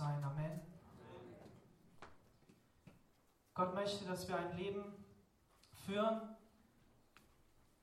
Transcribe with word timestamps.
Sein. 0.00 0.24
Amen. 0.24 0.58
Gott 3.52 3.74
möchte, 3.74 4.06
dass 4.06 4.26
wir 4.26 4.34
ein 4.34 4.56
Leben 4.56 4.82
führen, 5.84 6.38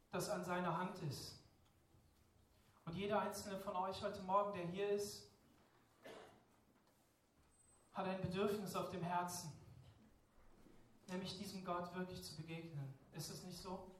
das 0.09 0.27
an 0.31 0.43
seiner 0.43 0.75
Hand 0.75 0.97
ist. 1.03 1.35
Und 2.85 2.95
jeder 2.95 3.21
einzelne 3.21 3.59
von 3.59 3.75
euch 3.75 4.01
heute 4.01 4.19
Morgen, 4.23 4.51
der 4.53 4.65
hier 4.65 4.89
ist, 4.89 5.27
hat 7.93 8.07
ein 8.07 8.19
Bedürfnis 8.19 8.75
auf 8.75 8.89
dem 8.89 9.03
Herzen, 9.03 9.51
nämlich 11.09 11.37
diesem 11.37 11.63
Gott 11.63 11.93
wirklich 11.93 12.23
zu 12.23 12.35
begegnen. 12.35 12.95
Ist 13.13 13.29
es 13.29 13.43
nicht 13.43 13.61
so? 13.61 13.91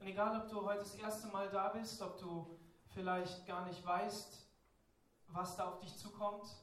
Und 0.00 0.06
egal, 0.08 0.42
ob 0.42 0.48
du 0.48 0.64
heute 0.64 0.80
das 0.80 0.96
erste 0.96 1.28
Mal 1.28 1.48
da 1.48 1.68
bist, 1.68 2.02
ob 2.02 2.18
du 2.18 2.58
vielleicht 2.92 3.46
gar 3.46 3.64
nicht 3.66 3.86
weißt, 3.86 4.48
was 5.28 5.56
da 5.56 5.68
auf 5.68 5.78
dich 5.78 5.96
zukommt, 5.96 6.56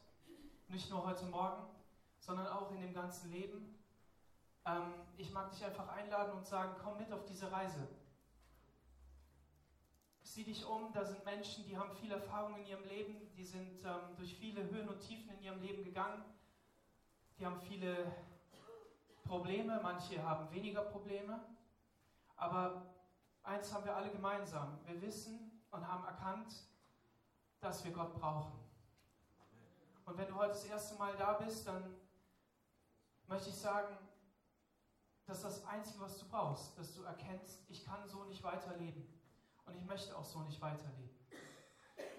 nicht 0.68 0.90
nur 0.90 1.06
heute 1.06 1.24
Morgen, 1.26 1.62
sondern 2.18 2.46
auch 2.48 2.70
in 2.72 2.80
dem 2.80 2.92
ganzen 2.92 3.30
Leben, 3.30 3.76
ähm, 4.64 4.94
ich 5.16 5.32
mag 5.32 5.50
dich 5.50 5.64
einfach 5.64 5.88
einladen 5.88 6.32
und 6.32 6.46
sagen, 6.46 6.74
komm 6.82 6.98
mit 6.98 7.12
auf 7.12 7.24
diese 7.24 7.50
Reise. 7.50 7.86
Sieh 10.22 10.44
dich 10.44 10.66
um, 10.66 10.92
da 10.92 11.04
sind 11.04 11.24
Menschen, 11.24 11.64
die 11.66 11.78
haben 11.78 11.94
viel 11.94 12.10
Erfahrung 12.10 12.56
in 12.56 12.66
ihrem 12.66 12.84
Leben, 12.84 13.32
die 13.36 13.44
sind 13.44 13.84
ähm, 13.84 14.16
durch 14.16 14.34
viele 14.34 14.64
Höhen 14.64 14.88
und 14.88 15.00
Tiefen 15.00 15.30
in 15.36 15.42
ihrem 15.42 15.60
Leben 15.60 15.84
gegangen, 15.84 16.24
die 17.38 17.46
haben 17.46 17.60
viele 17.60 18.12
Probleme, 19.24 19.78
manche 19.82 20.22
haben 20.22 20.50
weniger 20.50 20.82
Probleme, 20.82 21.40
aber 22.36 22.82
eins 23.44 23.72
haben 23.72 23.84
wir 23.84 23.94
alle 23.94 24.10
gemeinsam, 24.10 24.78
wir 24.84 25.00
wissen 25.00 25.62
und 25.70 25.86
haben 25.86 26.04
erkannt, 26.04 26.54
dass 27.60 27.84
wir 27.84 27.92
Gott 27.92 28.14
brauchen. 28.14 28.65
Und 30.06 30.16
wenn 30.16 30.28
du 30.28 30.36
heute 30.36 30.52
das 30.52 30.64
erste 30.64 30.94
Mal 30.96 31.14
da 31.16 31.34
bist, 31.34 31.66
dann 31.66 31.94
möchte 33.26 33.50
ich 33.50 33.56
sagen, 33.56 33.98
das 35.26 35.38
ist 35.38 35.44
das 35.44 35.66
Einzige, 35.66 36.00
was 36.00 36.16
du 36.18 36.28
brauchst, 36.28 36.78
dass 36.78 36.94
du 36.94 37.02
erkennst, 37.02 37.64
ich 37.68 37.84
kann 37.84 38.06
so 38.06 38.24
nicht 38.24 38.42
weiterleben 38.44 39.04
und 39.66 39.74
ich 39.74 39.84
möchte 39.84 40.16
auch 40.16 40.24
so 40.24 40.40
nicht 40.42 40.60
weiterleben. 40.60 41.10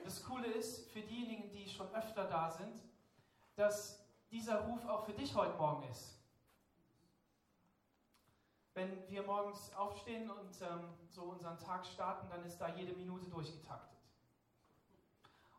Das 0.04 0.22
Coole 0.24 0.48
ist 0.48 0.92
für 0.92 1.02
diejenigen, 1.02 1.50
die 1.50 1.68
schon 1.70 1.88
öfter 1.96 2.26
da 2.26 2.52
sind, 2.52 2.84
dass 3.56 4.06
dieser 4.32 4.60
Ruf 4.68 4.86
auch 4.86 5.06
für 5.06 5.14
dich 5.14 5.34
heute 5.34 5.58
Morgen 5.58 5.90
ist. 5.90 6.20
Wenn 8.74 9.08
wir 9.10 9.24
morgens 9.24 9.74
aufstehen 9.74 10.30
und 10.30 10.62
ähm, 10.62 10.94
so 11.10 11.24
unseren 11.24 11.58
Tag 11.58 11.86
starten, 11.86 12.30
dann 12.30 12.44
ist 12.44 12.58
da 12.58 12.68
jede 12.76 12.94
Minute 12.94 13.28
durchgetaktet. 13.30 13.97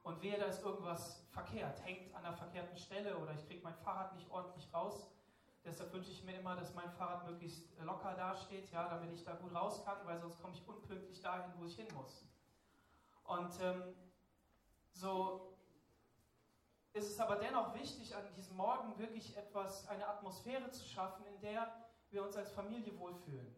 Und 0.09 0.23
wehe, 0.23 0.39
da 0.39 0.47
ist 0.47 0.65
irgendwas 0.65 1.23
verkehrt, 1.31 1.85
hängt 1.85 2.15
an 2.15 2.23
der 2.23 2.33
verkehrten 2.33 2.77
Stelle 2.79 3.17
oder 3.19 3.35
ich 3.35 3.47
kriege 3.47 3.63
mein 3.63 3.77
Fahrrad 3.77 4.15
nicht 4.15 4.31
ordentlich 4.31 4.73
raus, 4.73 5.07
Deshalb 5.69 5.93
wünsche 5.93 6.11
ich 6.11 6.25
mir 6.25 6.39
immer, 6.39 6.57
dass 6.57 6.73
mein 6.75 6.91
Fahrrad 6.93 7.27
möglichst 7.27 7.63
locker 7.81 8.15
dasteht, 8.15 8.71
ja, 8.71 8.89
damit 8.89 9.13
ich 9.13 9.23
da 9.23 9.35
gut 9.35 9.55
raus 9.55 9.85
kann, 9.85 9.99
weil 10.07 10.19
sonst 10.19 10.41
komme 10.41 10.55
ich 10.55 10.67
unpünktlich 10.67 11.21
dahin, 11.21 11.53
wo 11.59 11.67
ich 11.67 11.77
hin 11.77 11.89
muss. 11.95 12.27
Und 13.25 13.53
ähm, 13.61 13.95
so 14.93 15.55
ist 16.95 17.11
es 17.11 17.21
aber 17.21 17.37
dennoch 17.37 17.75
wichtig, 17.75 18.17
an 18.17 18.33
diesem 18.35 18.57
Morgen 18.57 18.99
wirklich 18.99 19.37
etwas, 19.37 19.87
eine 19.89 20.09
Atmosphäre 20.09 20.71
zu 20.71 20.87
schaffen, 20.87 21.27
in 21.27 21.41
der 21.41 21.71
wir 22.11 22.25
uns 22.25 22.35
als 22.35 22.51
Familie 22.53 22.99
wohlfühlen. 22.99 23.55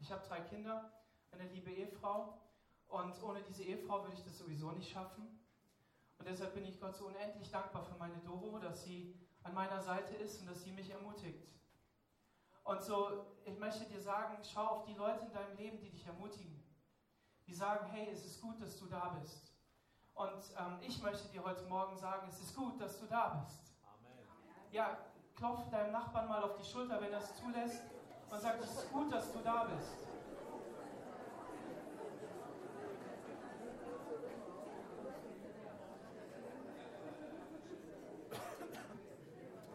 Ich 0.00 0.10
habe 0.10 0.26
drei 0.26 0.40
Kinder, 0.40 0.90
eine 1.30 1.44
liebe 1.44 1.70
Ehefrau 1.70 2.40
und 2.88 3.22
ohne 3.22 3.40
diese 3.42 3.62
Ehefrau 3.62 4.02
würde 4.02 4.16
ich 4.16 4.24
das 4.24 4.36
sowieso 4.36 4.72
nicht 4.72 4.90
schaffen. 4.90 5.38
Und 6.22 6.28
deshalb 6.28 6.54
bin 6.54 6.64
ich 6.64 6.78
Gott 6.78 6.94
so 6.94 7.06
unendlich 7.06 7.50
dankbar 7.50 7.82
für 7.82 7.96
meine 7.98 8.16
Doro, 8.18 8.60
dass 8.60 8.84
sie 8.84 9.12
an 9.42 9.54
meiner 9.54 9.80
Seite 9.80 10.14
ist 10.14 10.40
und 10.40 10.48
dass 10.48 10.62
sie 10.62 10.70
mich 10.70 10.88
ermutigt. 10.88 11.52
Und 12.62 12.80
so, 12.80 13.26
ich 13.44 13.58
möchte 13.58 13.86
dir 13.86 14.00
sagen, 14.00 14.36
schau 14.44 14.64
auf 14.66 14.84
die 14.84 14.94
Leute 14.94 15.26
in 15.26 15.32
deinem 15.32 15.56
Leben, 15.56 15.80
die 15.80 15.90
dich 15.90 16.06
ermutigen. 16.06 16.62
Die 17.48 17.52
sagen, 17.52 17.88
hey, 17.90 18.08
es 18.08 18.24
ist 18.24 18.40
gut, 18.40 18.62
dass 18.62 18.78
du 18.78 18.86
da 18.86 19.18
bist. 19.20 19.52
Und 20.14 20.44
ähm, 20.60 20.78
ich 20.82 21.02
möchte 21.02 21.26
dir 21.26 21.42
heute 21.42 21.64
Morgen 21.64 21.96
sagen, 21.96 22.28
es 22.28 22.38
ist 22.38 22.54
gut, 22.54 22.80
dass 22.80 23.00
du 23.00 23.06
da 23.06 23.44
bist. 23.44 23.74
Amen. 23.82 24.24
Ja, 24.70 24.96
klopf 25.34 25.68
deinem 25.70 25.90
Nachbarn 25.90 26.28
mal 26.28 26.44
auf 26.44 26.56
die 26.56 26.64
Schulter, 26.64 27.00
wenn 27.00 27.12
er 27.12 27.18
es 27.18 27.34
zulässt, 27.34 27.82
und 28.30 28.40
sag, 28.40 28.60
es 28.60 28.70
ist 28.70 28.92
gut, 28.92 29.12
dass 29.12 29.32
du 29.32 29.40
da 29.40 29.64
bist. 29.64 30.11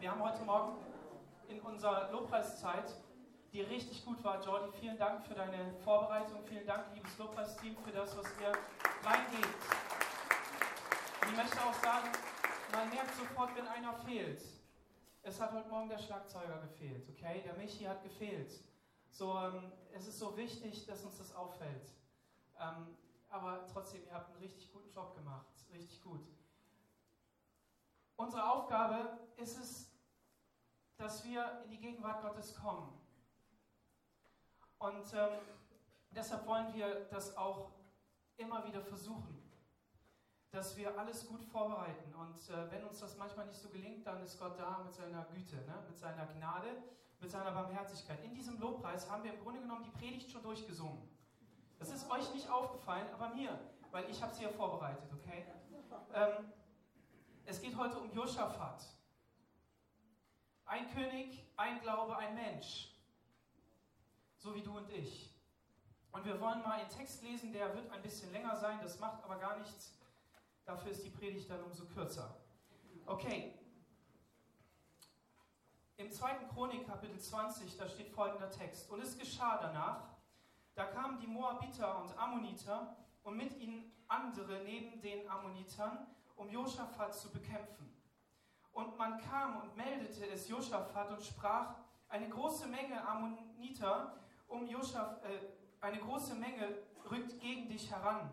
Wir 0.08 0.14
haben 0.14 0.22
heute 0.22 0.42
Morgen 0.44 0.72
in 1.48 1.60
unserer 1.60 2.10
Lobpreiszeit, 2.10 2.94
die 3.52 3.60
richtig 3.60 4.06
gut 4.06 4.24
war, 4.24 4.42
Jordi, 4.42 4.72
vielen 4.80 4.96
Dank 4.96 5.22
für 5.22 5.34
deine 5.34 5.74
Vorbereitung, 5.84 6.42
vielen 6.46 6.66
Dank, 6.66 6.86
liebes 6.94 7.18
Lobpreisteam, 7.18 7.76
für 7.76 7.92
das, 7.92 8.16
was 8.16 8.24
ihr 8.40 8.52
reingeht. 9.06 9.44
Und 11.20 11.28
ich 11.30 11.36
möchte 11.36 11.62
auch 11.62 11.74
sagen, 11.74 12.08
man 12.72 12.88
merkt 12.88 13.14
sofort, 13.16 13.54
wenn 13.54 13.68
einer 13.68 13.92
fehlt. 13.92 14.42
Es 15.24 15.38
hat 15.38 15.52
heute 15.52 15.68
Morgen 15.68 15.90
der 15.90 15.98
Schlagzeuger 15.98 16.58
gefehlt, 16.62 17.06
okay? 17.10 17.42
Der 17.44 17.52
Michi 17.52 17.84
hat 17.84 18.02
gefehlt. 18.02 18.64
So, 19.10 19.36
ähm, 19.36 19.70
es 19.92 20.08
ist 20.08 20.18
so 20.18 20.34
wichtig, 20.38 20.86
dass 20.86 21.04
uns 21.04 21.18
das 21.18 21.34
auffällt. 21.34 21.92
Ähm, 22.58 22.96
aber 23.28 23.66
trotzdem, 23.70 24.06
ihr 24.06 24.14
habt 24.14 24.30
einen 24.30 24.40
richtig 24.40 24.72
guten 24.72 24.90
Job 24.90 25.14
gemacht. 25.14 25.44
Richtig 25.70 26.02
gut. 26.02 26.26
Unsere 28.16 28.50
Aufgabe 28.50 29.18
ist 29.36 29.58
es, 29.58 29.88
dass 30.98 31.24
wir 31.24 31.62
in 31.64 31.70
die 31.70 31.78
Gegenwart 31.78 32.22
Gottes 32.22 32.54
kommen. 32.54 32.92
Und 34.78 35.14
ähm, 35.14 35.38
deshalb 36.10 36.46
wollen 36.46 36.72
wir 36.74 37.06
das 37.10 37.36
auch 37.36 37.70
immer 38.36 38.64
wieder 38.66 38.82
versuchen, 38.82 39.42
dass 40.50 40.76
wir 40.76 40.98
alles 40.98 41.26
gut 41.26 41.44
vorbereiten. 41.44 42.14
Und 42.14 42.36
äh, 42.50 42.70
wenn 42.70 42.84
uns 42.84 43.00
das 43.00 43.16
manchmal 43.16 43.46
nicht 43.46 43.60
so 43.60 43.68
gelingt, 43.68 44.06
dann 44.06 44.22
ist 44.22 44.38
Gott 44.38 44.58
da 44.58 44.78
mit 44.84 44.92
seiner 44.92 45.24
Güte, 45.26 45.56
ne? 45.56 45.84
mit 45.86 45.98
seiner 45.98 46.26
Gnade, 46.26 46.68
mit 47.20 47.30
seiner 47.30 47.52
Barmherzigkeit. 47.52 48.22
In 48.24 48.34
diesem 48.34 48.58
Lobpreis 48.58 49.08
haben 49.10 49.22
wir 49.22 49.34
im 49.34 49.40
Grunde 49.40 49.60
genommen 49.60 49.84
die 49.84 49.90
Predigt 49.90 50.30
schon 50.30 50.42
durchgesungen. 50.42 51.08
Das 51.78 51.90
ist 51.90 52.10
euch 52.10 52.32
nicht 52.34 52.50
aufgefallen, 52.50 53.06
aber 53.12 53.34
mir, 53.34 53.58
weil 53.92 54.08
ich 54.10 54.20
habe 54.20 54.34
sie 54.34 54.42
ja 54.42 54.48
vorbereitet, 54.48 55.08
okay? 55.12 55.46
Ähm, 56.12 56.52
es 57.44 57.60
geht 57.60 57.76
heute 57.76 57.98
um 57.98 58.10
Josaphat. 58.12 58.97
Ein 60.68 60.88
König, 60.92 61.44
ein 61.56 61.80
Glaube, 61.80 62.16
ein 62.16 62.34
Mensch. 62.34 62.94
So 64.36 64.54
wie 64.54 64.62
du 64.62 64.76
und 64.76 64.88
ich. 64.90 65.34
Und 66.12 66.24
wir 66.24 66.40
wollen 66.40 66.62
mal 66.62 66.78
einen 66.78 66.88
Text 66.88 67.22
lesen, 67.22 67.52
der 67.52 67.74
wird 67.74 67.90
ein 67.90 68.02
bisschen 68.02 68.30
länger 68.32 68.56
sein, 68.56 68.78
das 68.82 68.98
macht 68.98 69.24
aber 69.24 69.36
gar 69.36 69.58
nichts. 69.58 69.98
Dafür 70.64 70.92
ist 70.92 71.04
die 71.04 71.10
Predigt 71.10 71.50
dann 71.50 71.62
umso 71.62 71.86
kürzer. 71.86 72.36
Okay. 73.06 73.58
Im 75.96 76.10
2. 76.10 76.34
Chronik 76.52 76.86
Kapitel 76.86 77.18
20, 77.18 77.76
da 77.76 77.88
steht 77.88 78.10
folgender 78.10 78.50
Text. 78.50 78.90
Und 78.90 79.02
es 79.02 79.18
geschah 79.18 79.58
danach, 79.58 80.04
da 80.74 80.84
kamen 80.84 81.18
die 81.18 81.26
Moabiter 81.26 82.00
und 82.02 82.16
Ammoniter 82.16 82.96
und 83.24 83.36
mit 83.36 83.58
ihnen 83.58 83.90
andere 84.06 84.62
neben 84.64 85.00
den 85.00 85.28
Ammonitern 85.28 86.06
um 86.36 86.48
Josaphat 86.50 87.14
zu 87.14 87.30
bekämpfen. 87.30 87.87
Und 88.78 88.96
man 88.96 89.20
kam 89.20 89.56
und 89.56 89.76
meldete 89.76 90.24
es 90.30 90.48
Josaphat 90.48 91.10
und 91.10 91.20
sprach, 91.20 91.74
eine 92.08 92.28
große 92.28 92.68
Menge 92.68 93.04
Ammoniter 93.08 94.14
um 94.46 94.68
Josaphat, 94.68 95.24
äh, 95.24 95.40
eine 95.80 95.98
große 95.98 96.36
Menge 96.36 96.78
rückt 97.10 97.40
gegen 97.40 97.68
dich 97.68 97.90
heran, 97.90 98.30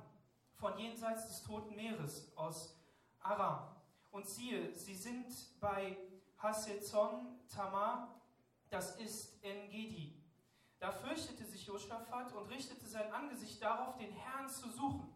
von 0.54 0.78
jenseits 0.78 1.26
des 1.26 1.42
Toten 1.42 1.76
Meeres 1.76 2.32
aus 2.36 2.80
Aram. 3.22 3.76
Und 4.12 4.28
siehe, 4.28 4.72
sie 4.76 4.94
sind 4.94 5.34
bei 5.60 5.98
Hasezon 6.38 7.40
Tamar, 7.50 8.22
das 8.70 8.98
ist 8.98 9.44
in 9.44 9.68
Gedi. 9.72 10.14
Da 10.78 10.92
fürchtete 10.92 11.44
sich 11.44 11.66
Josaphat 11.66 12.32
und 12.34 12.52
richtete 12.52 12.86
sein 12.86 13.12
Angesicht 13.12 13.64
darauf, 13.64 13.98
den 13.98 14.12
Herrn 14.12 14.48
zu 14.48 14.70
suchen. 14.70 15.12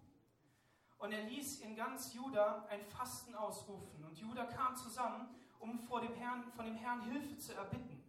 Und 1.00 1.14
er 1.14 1.24
ließ 1.24 1.62
in 1.62 1.76
ganz 1.76 2.14
Juda 2.14 2.66
ein 2.70 2.84
Fasten 2.84 3.34
ausrufen. 3.34 4.04
Und 4.04 4.20
Juda 4.20 4.46
kam 4.46 4.76
zusammen, 4.76 5.34
um 5.60 5.80
vor 5.80 6.02
dem 6.02 6.14
Herrn, 6.14 6.44
von 6.52 6.66
dem 6.66 6.76
Herrn 6.76 7.02
Hilfe 7.02 7.38
zu 7.38 7.56
erbitten. 7.56 8.04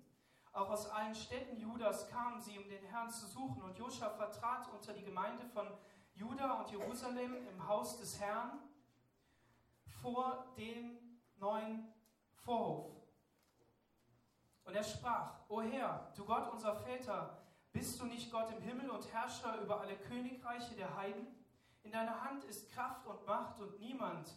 Auch 0.52 0.68
aus 0.70 0.90
allen 0.90 1.14
Städten 1.14 1.56
Judas 1.56 2.10
kamen 2.10 2.40
sie, 2.40 2.58
um 2.58 2.68
den 2.68 2.84
Herrn 2.86 3.08
zu 3.08 3.26
suchen. 3.26 3.62
Und 3.62 3.78
Joscha 3.78 4.10
vertrat 4.10 4.68
unter 4.72 4.92
die 4.92 5.04
Gemeinde 5.04 5.44
von 5.46 5.68
Juda 6.14 6.60
und 6.60 6.70
Jerusalem 6.70 7.36
im 7.46 7.68
Haus 7.68 7.98
des 7.98 8.18
Herrn 8.20 8.58
vor 10.02 10.52
dem 10.56 10.98
neuen 11.36 11.92
Vorhof. 12.34 12.90
Und 14.64 14.74
er 14.74 14.84
sprach, 14.84 15.34
O 15.48 15.62
Herr, 15.62 16.12
du 16.16 16.24
Gott 16.24 16.50
unser 16.52 16.74
Väter, 16.74 17.38
bist 17.72 18.00
du 18.00 18.06
nicht 18.06 18.32
Gott 18.32 18.50
im 18.50 18.62
Himmel 18.62 18.90
und 18.90 19.12
Herrscher 19.12 19.60
über 19.60 19.80
alle 19.80 19.96
Königreiche 19.96 20.74
der 20.74 20.96
Heiden? 20.96 21.39
In 21.82 21.92
deiner 21.92 22.22
Hand 22.22 22.44
ist 22.44 22.70
Kraft 22.72 23.06
und 23.06 23.26
Macht 23.26 23.58
und 23.58 23.80
niemand 23.80 24.30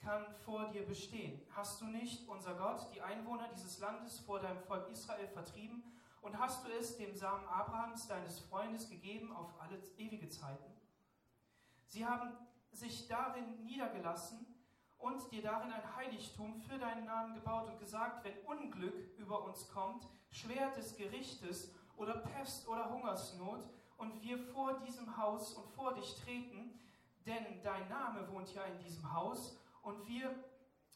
kann 0.00 0.24
vor 0.44 0.68
dir 0.68 0.86
bestehen? 0.86 1.40
Hast 1.54 1.80
du 1.80 1.86
nicht, 1.86 2.28
unser 2.28 2.54
Gott, 2.54 2.86
die 2.94 3.00
Einwohner 3.00 3.48
dieses 3.48 3.78
Landes 3.78 4.18
vor 4.20 4.40
deinem 4.40 4.62
Volk 4.62 4.88
Israel 4.90 5.26
vertrieben 5.28 5.82
und 6.20 6.38
hast 6.38 6.64
du 6.64 6.70
es 6.70 6.98
dem 6.98 7.14
Samen 7.14 7.46
Abrahams, 7.48 8.06
deines 8.06 8.40
Freundes, 8.40 8.88
gegeben 8.88 9.34
auf 9.34 9.48
alle 9.60 9.78
ewige 9.96 10.28
Zeiten? 10.28 10.72
Sie 11.86 12.06
haben 12.06 12.32
sich 12.70 13.08
darin 13.08 13.64
niedergelassen 13.64 14.46
und 14.98 15.32
dir 15.32 15.42
darin 15.42 15.72
ein 15.72 15.96
Heiligtum 15.96 16.60
für 16.60 16.78
deinen 16.78 17.06
Namen 17.06 17.34
gebaut 17.34 17.68
und 17.68 17.80
gesagt, 17.80 18.24
wenn 18.24 18.38
Unglück 18.44 19.18
über 19.18 19.44
uns 19.44 19.68
kommt, 19.70 20.06
Schwert 20.30 20.76
des 20.76 20.96
Gerichtes 20.96 21.74
oder 21.96 22.18
Pest 22.18 22.68
oder 22.68 22.90
Hungersnot, 22.90 23.68
und 24.00 24.22
wir 24.22 24.38
vor 24.38 24.80
diesem 24.80 25.18
Haus 25.18 25.52
und 25.52 25.68
vor 25.72 25.92
dich 25.92 26.16
treten, 26.24 26.72
denn 27.26 27.62
dein 27.62 27.88
Name 27.88 28.28
wohnt 28.30 28.52
ja 28.54 28.64
in 28.64 28.78
diesem 28.78 29.12
Haus, 29.12 29.56
und 29.82 30.06
wir 30.06 30.44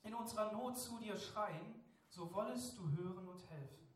in 0.03 0.15
unserer 0.15 0.53
Not 0.53 0.79
zu 0.79 0.99
dir 0.99 1.17
schreien, 1.17 1.83
so 2.09 2.33
wollest 2.33 2.77
du 2.79 2.91
hören 2.91 3.27
und 3.29 3.51
helfen. 3.51 3.89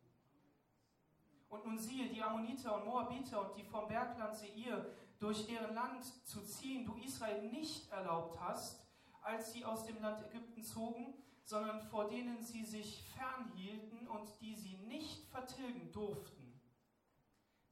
Und 1.48 1.64
nun 1.66 1.78
siehe, 1.78 2.08
die 2.08 2.22
Ammoniter 2.22 2.76
und 2.76 2.86
Moabiter 2.86 3.40
und 3.42 3.56
die 3.56 3.64
vom 3.64 3.88
Bergland 3.88 4.34
Seir, 4.34 4.86
durch 5.18 5.46
deren 5.46 5.74
Land 5.74 6.04
zu 6.26 6.42
ziehen, 6.42 6.86
du 6.86 6.94
Israel 6.96 7.48
nicht 7.50 7.90
erlaubt 7.90 8.38
hast, 8.40 8.86
als 9.22 9.52
sie 9.52 9.64
aus 9.64 9.84
dem 9.84 10.00
Land 10.00 10.24
Ägypten 10.26 10.62
zogen, 10.62 11.14
sondern 11.44 11.80
vor 11.82 12.08
denen 12.08 12.42
sie 12.42 12.64
sich 12.64 13.02
fernhielten 13.16 14.06
und 14.08 14.28
die 14.40 14.54
sie 14.54 14.76
nicht 14.86 15.26
vertilgen 15.28 15.90
durften. 15.92 16.60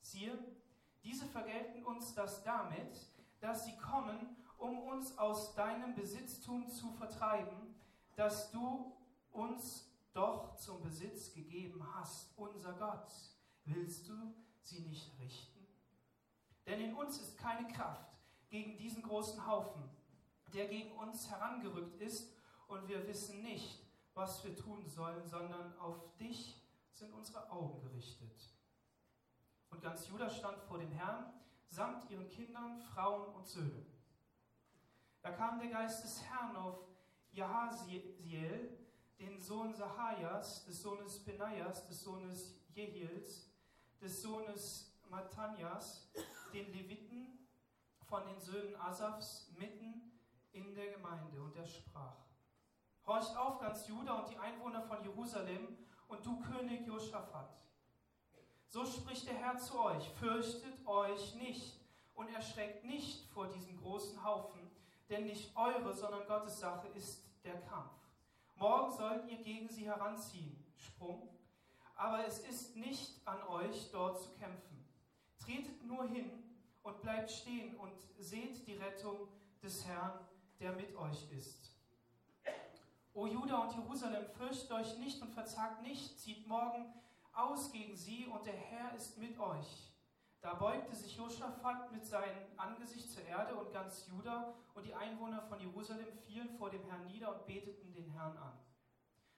Siehe, 0.01 0.39
diese 1.05 1.27
vergelten 1.27 1.85
uns 1.85 2.15
das 2.15 2.43
damit, 2.43 2.99
dass 3.41 3.67
sie 3.67 3.77
kommen, 3.77 4.37
um 4.59 4.79
uns 4.89 5.17
aus 5.19 5.55
deinem 5.55 5.95
Besitztum 5.95 6.69
zu 6.69 6.91
vertreiben, 6.93 7.75
das 8.15 8.51
du 8.51 8.93
uns 9.33 9.91
doch 10.13 10.57
zum 10.57 10.83
Besitz 10.83 11.35
gegeben 11.35 11.87
hast, 11.95 12.37
unser 12.37 12.73
Gott. 12.73 13.13
Willst 13.65 14.09
du 14.09 14.35
sie 14.63 14.81
nicht 14.81 15.19
richten? 15.21 15.67
Denn 16.67 16.81
in 16.81 16.95
uns 16.95 17.21
ist 17.21 17.39
keine 17.39 17.69
Kraft 17.69 18.17
gegen 18.49 18.77
diesen 18.79 19.03
großen 19.03 19.47
Haufen, 19.47 19.83
der 20.55 20.69
gegen 20.69 20.97
uns 20.97 21.29
herangerückt 21.31 22.01
ist, 22.01 22.33
und 22.69 22.89
wir 22.89 23.07
wissen 23.07 23.43
nicht, 23.43 23.87
was 24.15 24.43
wir 24.43 24.57
tun 24.57 24.85
sollen, 24.89 25.25
sondern 25.29 25.79
auf 25.79 26.17
dich 26.17 26.61
sind 26.91 27.13
unsere 27.13 27.49
Augen 27.51 27.81
gerichtet. 27.81 28.51
Und 29.71 29.83
ganz 29.83 30.09
Juda 30.09 30.29
stand 30.29 30.59
vor 30.63 30.79
dem 30.79 30.91
Herrn, 30.91 31.33
samt 31.69 32.11
ihren 32.11 32.29
Kindern, 32.29 32.81
Frauen 32.81 33.35
und 33.35 33.47
Söhnen. 33.47 33.87
Da 35.27 35.33
kam 35.33 35.59
der 35.59 35.71
Geist 35.71 36.05
des 36.05 36.23
Herrn 36.23 36.55
auf 36.55 36.79
Jahaziel, 37.33 38.79
den 39.19 39.41
Sohn 39.41 39.75
Sahajas, 39.75 40.65
des 40.67 40.81
Sohnes 40.81 41.19
Benaias, 41.25 41.85
des 41.89 42.01
Sohnes 42.01 42.55
Jehiels, 42.69 43.51
des 44.01 44.23
Sohnes 44.23 44.97
Matanias, 45.11 46.13
den 46.53 46.73
Leviten 46.73 47.45
von 48.05 48.25
den 48.29 48.39
Söhnen 48.39 48.77
Asafs 48.77 49.51
mitten 49.59 50.13
in 50.53 50.73
der 50.77 50.93
Gemeinde. 50.93 51.43
Und 51.43 51.57
er 51.57 51.67
sprach, 51.67 52.19
Horcht 53.05 53.37
auf, 53.37 53.59
ganz 53.59 53.89
Juda 53.89 54.21
und 54.21 54.31
die 54.31 54.39
Einwohner 54.39 54.83
von 54.83 55.03
Jerusalem 55.03 55.77
und 56.07 56.25
du 56.25 56.39
König 56.39 56.87
Josaphat. 56.87 57.51
So 58.69 58.87
spricht 58.87 59.27
der 59.27 59.35
Herr 59.35 59.59
zu 59.59 59.77
euch, 59.81 60.09
fürchtet 60.21 60.87
euch 60.87 61.35
nicht 61.35 61.81
und 62.15 62.29
erschreckt 62.29 62.85
nicht 62.85 63.29
vor 63.33 63.49
diesem 63.49 63.77
großen 63.77 64.23
Haufen, 64.23 64.66
denn 65.09 65.25
nicht 65.25 65.57
eure, 65.57 65.93
sondern 65.95 66.27
Gottes 66.27 66.61
Sache 66.61 66.89
ist 66.89 67.25
der 67.45 67.61
Kampf. 67.63 67.93
Morgen 68.57 68.91
sollt 68.93 69.31
ihr 69.31 69.39
gegen 69.39 69.69
sie 69.69 69.87
heranziehen, 69.87 70.65
Sprung, 70.77 71.29
aber 71.95 72.27
es 72.27 72.41
ist 72.41 72.77
nicht 72.77 73.21
an 73.27 73.43
euch, 73.49 73.91
dort 73.93 74.21
zu 74.21 74.31
kämpfen. 74.35 74.85
Tretet 75.39 75.85
nur 75.85 76.09
hin 76.09 76.31
und 76.83 77.01
bleibt 77.03 77.31
stehen 77.31 77.77
und 77.77 77.93
seht 78.19 78.67
die 78.67 78.75
Rettung 78.75 79.29
des 79.63 79.87
Herrn, 79.87 80.19
der 80.61 80.73
mit 80.73 80.95
euch 80.97 81.31
ist. 81.33 81.73
O 83.15 83.27
Juda 83.27 83.59
und 83.59 83.75
Jerusalem, 83.75 84.27
fürchtet 84.37 84.71
euch 84.73 84.99
nicht 84.99 85.23
und 85.23 85.31
verzagt 85.33 85.83
nicht, 85.83 86.19
zieht 86.21 86.47
morgen 86.47 86.93
aus 87.33 87.73
gegen 87.73 87.97
sie 87.97 88.27
und 88.27 88.45
der 88.47 88.57
Herr 88.57 88.95
ist 88.95 89.19
mit 89.19 89.39
euch. 89.39 89.91
Da 90.41 90.55
beugte 90.55 90.95
sich 90.95 91.17
Josaphat 91.17 91.91
mit 91.93 92.05
seinem 92.05 92.47
Angesicht 92.57 93.11
zur 93.11 93.25
Erde 93.25 93.57
und 93.57 93.73
ganz 93.73 94.07
Juda 94.07 94.55
und 94.75 94.87
die 94.87 94.95
Einwohner 94.95 95.43
von 95.43 95.59
Jerusalem 95.59 96.17
fielen 96.19 96.51
vor 96.51 96.71
dem 96.71 96.85
Herrn 96.85 97.07
nieder 97.07 97.35
und 97.35 97.47
beteten 97.47 97.93
den 97.93 98.11
Herrn 98.11 98.37
an. 98.37 98.59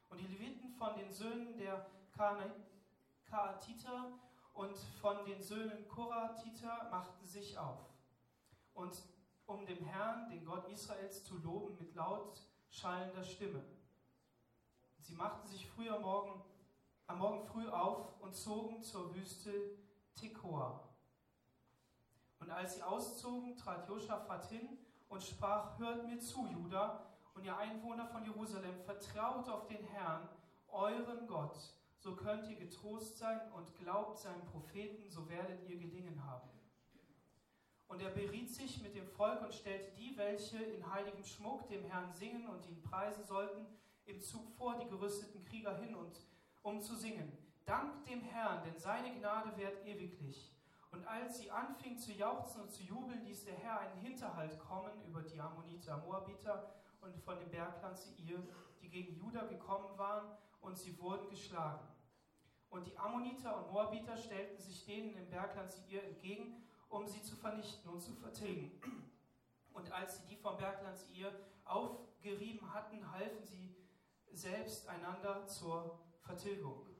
Und 0.08 0.18
die 0.18 0.26
Leviten 0.26 0.70
von 0.72 0.96
den 0.96 1.10
Söhnen 1.12 1.56
der 1.56 1.86
Kaatiter 3.30 4.18
und 4.52 4.76
von 5.00 5.24
den 5.24 5.40
Söhnen 5.40 5.86
Koratiter 5.88 6.88
machten 6.90 7.24
sich 7.26 7.56
auf. 7.56 7.78
Und 8.74 9.02
um 9.46 9.64
dem 9.64 9.84
Herrn, 9.84 10.28
den 10.30 10.44
Gott 10.44 10.68
Israels, 10.68 11.24
zu 11.24 11.38
loben 11.38 11.76
mit 11.78 11.94
laut 11.94 12.42
schallender 12.70 13.24
Stimme. 13.24 13.64
Sie 15.00 15.14
machten 15.14 15.46
sich 15.48 15.66
früher 15.66 15.98
Morgen, 16.00 16.42
am 17.06 17.18
Morgen 17.18 17.46
früh 17.46 17.68
auf 17.68 18.20
und 18.20 18.34
zogen 18.36 18.82
zur 18.82 19.14
Wüste 19.14 19.78
Tekoa. 20.18 20.80
Und 22.40 22.50
als 22.50 22.74
sie 22.74 22.82
auszogen, 22.82 23.56
trat 23.56 23.88
Josaphat 23.88 24.48
hin 24.48 24.78
und 25.08 25.22
sprach, 25.22 25.78
hört 25.78 26.06
mir 26.06 26.18
zu, 26.18 26.46
Juda 26.46 27.06
und 27.34 27.44
ihr 27.44 27.56
Einwohner 27.56 28.06
von 28.06 28.24
Jerusalem, 28.24 28.78
vertraut 28.84 29.48
auf 29.48 29.66
den 29.66 29.84
Herrn, 29.84 30.28
euren 30.68 31.26
Gott, 31.26 31.58
so 31.98 32.14
könnt 32.14 32.48
ihr 32.48 32.56
getrost 32.56 33.18
sein 33.18 33.40
und 33.52 33.74
glaubt 33.76 34.18
seinen 34.18 34.44
Propheten, 34.46 35.10
so 35.10 35.28
werdet 35.28 35.68
ihr 35.68 35.76
gelingen 35.76 36.24
haben. 36.24 36.48
Und 37.88 38.02
er 38.02 38.10
beriet 38.10 38.50
sich 38.50 38.82
mit 38.82 38.94
dem 38.94 39.08
Volk 39.08 39.42
und 39.42 39.54
stellte 39.54 39.90
die, 39.96 40.16
welche 40.16 40.58
in 40.58 40.92
heiligem 40.92 41.24
Schmuck 41.24 41.68
dem 41.68 41.84
Herrn 41.84 42.12
singen 42.12 42.46
und 42.46 42.66
ihn 42.66 42.82
preisen 42.82 43.24
sollten, 43.24 43.66
im 44.04 44.20
Zug 44.20 44.50
vor 44.56 44.78
die 44.78 44.88
gerüsteten 44.88 45.44
Krieger 45.44 45.76
hin, 45.78 45.94
und, 45.94 46.20
um 46.62 46.80
zu 46.80 46.94
singen. 46.94 47.32
Dank 47.68 48.02
dem 48.06 48.22
Herrn, 48.22 48.62
denn 48.64 48.78
seine 48.78 49.14
Gnade 49.14 49.54
währt 49.58 49.84
ewiglich. 49.84 50.56
Und 50.90 51.06
als 51.06 51.36
sie 51.36 51.50
anfing 51.50 51.98
zu 51.98 52.12
jauchzen 52.12 52.62
und 52.62 52.72
zu 52.72 52.82
jubeln, 52.82 53.22
ließ 53.26 53.44
der 53.44 53.56
Herr 53.56 53.80
einen 53.80 54.00
Hinterhalt 54.00 54.58
kommen 54.58 55.04
über 55.06 55.20
die 55.20 55.38
Ammoniter, 55.38 55.98
Moabiter 55.98 56.72
und 57.02 57.14
von 57.20 57.38
dem 57.38 57.50
Bergland 57.50 57.98
Seir, 57.98 58.38
die 58.80 58.88
gegen 58.88 59.14
Juda 59.16 59.44
gekommen 59.44 59.98
waren, 59.98 60.34
und 60.62 60.78
sie 60.78 60.98
wurden 60.98 61.28
geschlagen. 61.28 61.86
Und 62.70 62.86
die 62.86 62.96
Ammoniter 62.96 63.58
und 63.58 63.70
Moabiter 63.70 64.16
stellten 64.16 64.58
sich 64.58 64.86
denen 64.86 65.14
im 65.14 65.28
Bergland 65.28 65.70
Seir 65.70 66.04
entgegen, 66.04 66.66
um 66.88 67.06
sie 67.06 67.20
zu 67.20 67.36
vernichten 67.36 67.90
und 67.90 68.00
zu 68.00 68.14
vertilgen. 68.14 68.80
Und 69.74 69.92
als 69.92 70.16
sie 70.16 70.26
die 70.26 70.36
vom 70.36 70.56
Bergland 70.56 70.96
Seir 70.96 71.32
aufgerieben 71.66 72.72
hatten, 72.72 73.12
halfen 73.12 73.44
sie 73.44 73.76
selbst 74.32 74.88
einander 74.88 75.46
zur 75.46 75.98
Vertilgung. 76.22 76.97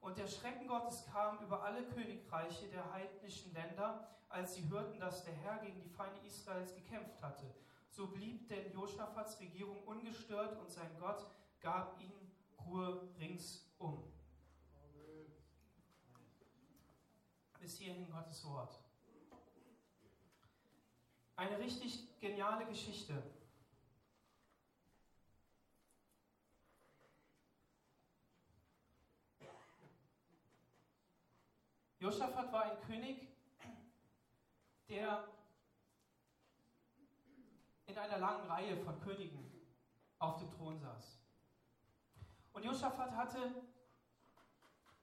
Und 0.00 0.16
der 0.16 0.26
Schrecken 0.26 0.66
Gottes 0.66 1.04
kam 1.12 1.38
über 1.40 1.62
alle 1.62 1.84
Königreiche 1.84 2.68
der 2.68 2.90
heidnischen 2.92 3.52
Länder, 3.52 4.08
als 4.28 4.54
sie 4.54 4.68
hörten, 4.68 4.98
dass 4.98 5.24
der 5.24 5.34
Herr 5.34 5.58
gegen 5.58 5.80
die 5.82 5.88
Feinde 5.90 6.20
Israels 6.26 6.74
gekämpft 6.74 7.22
hatte. 7.22 7.54
So 7.90 8.06
blieb 8.06 8.48
denn 8.48 8.72
Josaphats 8.72 9.38
Regierung 9.40 9.82
ungestört 9.84 10.58
und 10.58 10.70
sein 10.70 10.90
Gott 10.98 11.26
gab 11.60 12.00
ihm 12.00 12.12
Ruhe 12.64 13.08
ringsum. 13.18 14.04
Bis 17.58 17.76
hierhin 17.76 18.10
Gottes 18.10 18.44
Wort. 18.46 18.80
Eine 21.36 21.58
richtig 21.58 22.18
geniale 22.20 22.64
Geschichte. 22.66 23.22
Josaphat 32.00 32.50
war 32.50 32.64
ein 32.64 32.80
König, 32.80 33.28
der 34.88 35.28
in 37.84 37.98
einer 37.98 38.16
langen 38.16 38.46
Reihe 38.46 38.74
von 38.78 38.98
Königen 39.02 39.44
auf 40.18 40.38
dem 40.38 40.50
Thron 40.50 40.78
saß. 40.78 41.18
Und 42.54 42.64
Josaphat 42.64 43.10
hatte 43.12 43.52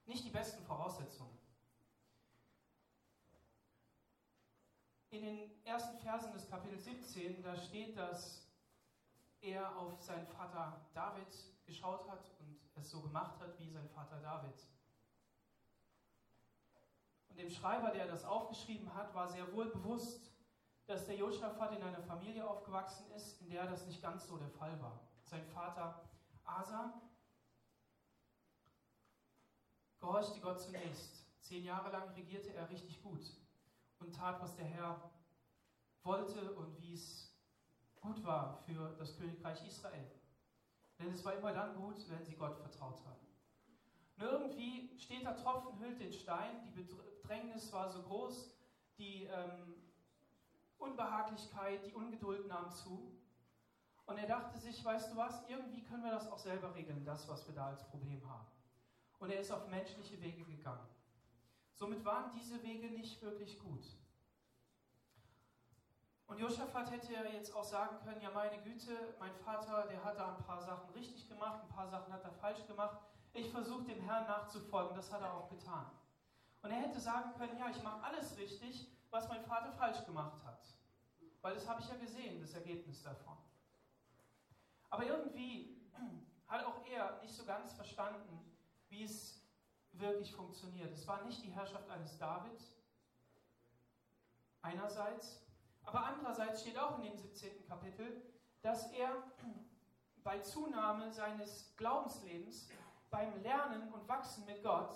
nicht 0.06 0.24
die 0.24 0.30
besten 0.30 0.64
Voraussetzungen. 0.64 1.38
In 5.10 5.22
den 5.22 5.64
ersten 5.64 5.98
Versen 6.00 6.32
des 6.32 6.50
Kapitel 6.50 6.78
17, 6.78 7.44
da 7.44 7.56
steht, 7.56 7.96
dass 7.96 8.44
er 9.40 9.76
auf 9.76 10.02
seinen 10.02 10.26
Vater 10.26 10.84
David 10.94 11.32
geschaut 11.64 12.08
hat 12.10 12.28
und 12.40 12.58
es 12.74 12.90
so 12.90 13.02
gemacht 13.02 13.38
hat 13.38 13.56
wie 13.60 13.70
sein 13.70 13.88
Vater 13.88 14.20
David 14.20 14.56
dem 17.36 17.50
Schreiber, 17.50 17.90
der 17.90 18.06
das 18.06 18.24
aufgeschrieben 18.24 18.92
hat, 18.94 19.14
war 19.14 19.28
sehr 19.28 19.52
wohl 19.52 19.66
bewusst, 19.66 20.32
dass 20.86 21.06
der 21.06 21.16
Josaphat 21.16 21.76
in 21.76 21.82
einer 21.82 22.02
Familie 22.02 22.48
aufgewachsen 22.48 23.10
ist, 23.12 23.40
in 23.42 23.50
der 23.50 23.66
das 23.66 23.86
nicht 23.86 24.00
ganz 24.00 24.26
so 24.26 24.36
der 24.38 24.48
Fall 24.48 24.80
war. 24.80 25.00
sein 25.22 25.44
Vater 25.44 26.08
Asa, 26.44 26.94
gehorchte 30.00 30.40
Gott 30.40 30.60
zunächst. 30.60 31.26
Zehn 31.40 31.64
Jahre 31.64 31.90
lang 31.90 32.10
regierte 32.14 32.54
er 32.54 32.68
richtig 32.70 33.02
gut 33.02 33.36
und 34.00 34.14
tat, 34.14 34.40
was 34.40 34.56
der 34.56 34.64
Herr 34.64 35.10
wollte 36.02 36.52
und 36.54 36.80
wie 36.80 36.94
es 36.94 37.34
gut 38.00 38.24
war 38.24 38.58
für 38.64 38.94
das 38.98 39.16
Königreich 39.16 39.66
Israel. 39.66 40.10
Denn 40.98 41.10
es 41.10 41.24
war 41.24 41.34
immer 41.34 41.52
dann 41.52 41.76
gut, 41.76 42.08
wenn 42.08 42.24
sie 42.24 42.34
Gott 42.34 42.56
vertraut 42.56 43.04
haben. 43.04 43.26
Nur 44.16 44.32
irgendwie 44.32 44.98
steht 44.98 45.24
der 45.24 45.36
Tropfen 45.36 45.78
hüllt 45.78 46.00
den 46.00 46.12
Stein, 46.12 46.60
die 46.64 46.70
Bedrängnis 47.28 47.70
war 47.74 47.90
so 47.90 48.00
groß, 48.04 48.50
die 48.96 49.24
ähm, 49.24 49.74
Unbehaglichkeit, 50.78 51.84
die 51.84 51.92
Ungeduld 51.92 52.46
nahm 52.48 52.70
zu. 52.70 53.12
Und 54.06 54.16
er 54.16 54.26
dachte 54.26 54.56
sich, 54.56 54.82
weißt 54.82 55.12
du 55.12 55.16
was, 55.16 55.46
irgendwie 55.46 55.82
können 55.82 56.04
wir 56.04 56.10
das 56.10 56.32
auch 56.32 56.38
selber 56.38 56.74
regeln, 56.74 57.04
das, 57.04 57.28
was 57.28 57.46
wir 57.46 57.54
da 57.54 57.66
als 57.66 57.86
Problem 57.88 58.26
haben. 58.26 58.46
Und 59.18 59.30
er 59.30 59.40
ist 59.40 59.52
auf 59.52 59.68
menschliche 59.68 60.18
Wege 60.22 60.42
gegangen. 60.42 60.88
Somit 61.74 62.02
waren 62.02 62.32
diese 62.32 62.62
Wege 62.62 62.88
nicht 62.92 63.20
wirklich 63.20 63.58
gut. 63.58 63.84
Und 66.28 66.38
Josaphat 66.38 66.90
hätte 66.90 67.12
ja 67.12 67.24
jetzt 67.24 67.54
auch 67.54 67.64
sagen 67.64 67.98
können, 68.04 68.22
ja 68.22 68.30
meine 68.30 68.58
Güte, 68.62 69.14
mein 69.18 69.34
Vater, 69.34 69.86
der 69.86 70.02
hat 70.02 70.18
da 70.18 70.34
ein 70.34 70.44
paar 70.44 70.62
Sachen 70.62 70.88
richtig 70.94 71.28
gemacht, 71.28 71.60
ein 71.62 71.68
paar 71.68 71.88
Sachen 71.88 72.10
hat 72.10 72.24
er 72.24 72.32
falsch 72.32 72.66
gemacht. 72.66 72.98
Ich 73.34 73.50
versuche 73.50 73.84
dem 73.84 74.00
Herrn 74.00 74.26
nachzufolgen, 74.26 74.96
das 74.96 75.12
hat 75.12 75.20
er 75.20 75.34
auch 75.34 75.50
getan. 75.50 75.90
Und 76.62 76.70
er 76.70 76.80
hätte 76.80 77.00
sagen 77.00 77.32
können, 77.34 77.56
ja, 77.58 77.70
ich 77.70 77.82
mache 77.82 78.02
alles 78.02 78.36
richtig, 78.36 78.90
was 79.10 79.28
mein 79.28 79.44
Vater 79.44 79.72
falsch 79.72 80.04
gemacht 80.04 80.42
hat. 80.44 80.66
Weil 81.40 81.54
das 81.54 81.68
habe 81.68 81.80
ich 81.80 81.88
ja 81.88 81.96
gesehen, 81.96 82.40
das 82.40 82.54
Ergebnis 82.54 83.02
davon. 83.02 83.36
Aber 84.90 85.04
irgendwie 85.04 85.80
hat 86.46 86.64
auch 86.64 86.84
er 86.86 87.20
nicht 87.22 87.34
so 87.34 87.44
ganz 87.44 87.72
verstanden, 87.74 88.38
wie 88.88 89.04
es 89.04 89.40
wirklich 89.92 90.34
funktioniert. 90.34 90.92
Es 90.92 91.06
war 91.06 91.22
nicht 91.24 91.42
die 91.42 91.50
Herrschaft 91.50 91.88
eines 91.90 92.18
David, 92.18 92.60
einerseits, 94.62 95.42
aber 95.84 96.04
andererseits 96.04 96.62
steht 96.62 96.78
auch 96.78 96.98
in 96.98 97.04
dem 97.04 97.16
17. 97.16 97.64
Kapitel, 97.66 98.22
dass 98.62 98.90
er 98.92 99.22
bei 100.24 100.40
Zunahme 100.40 101.10
seines 101.12 101.74
Glaubenslebens, 101.76 102.68
beim 103.10 103.40
Lernen 103.42 103.92
und 103.92 104.06
Wachsen 104.08 104.44
mit 104.44 104.62
Gott 104.62 104.94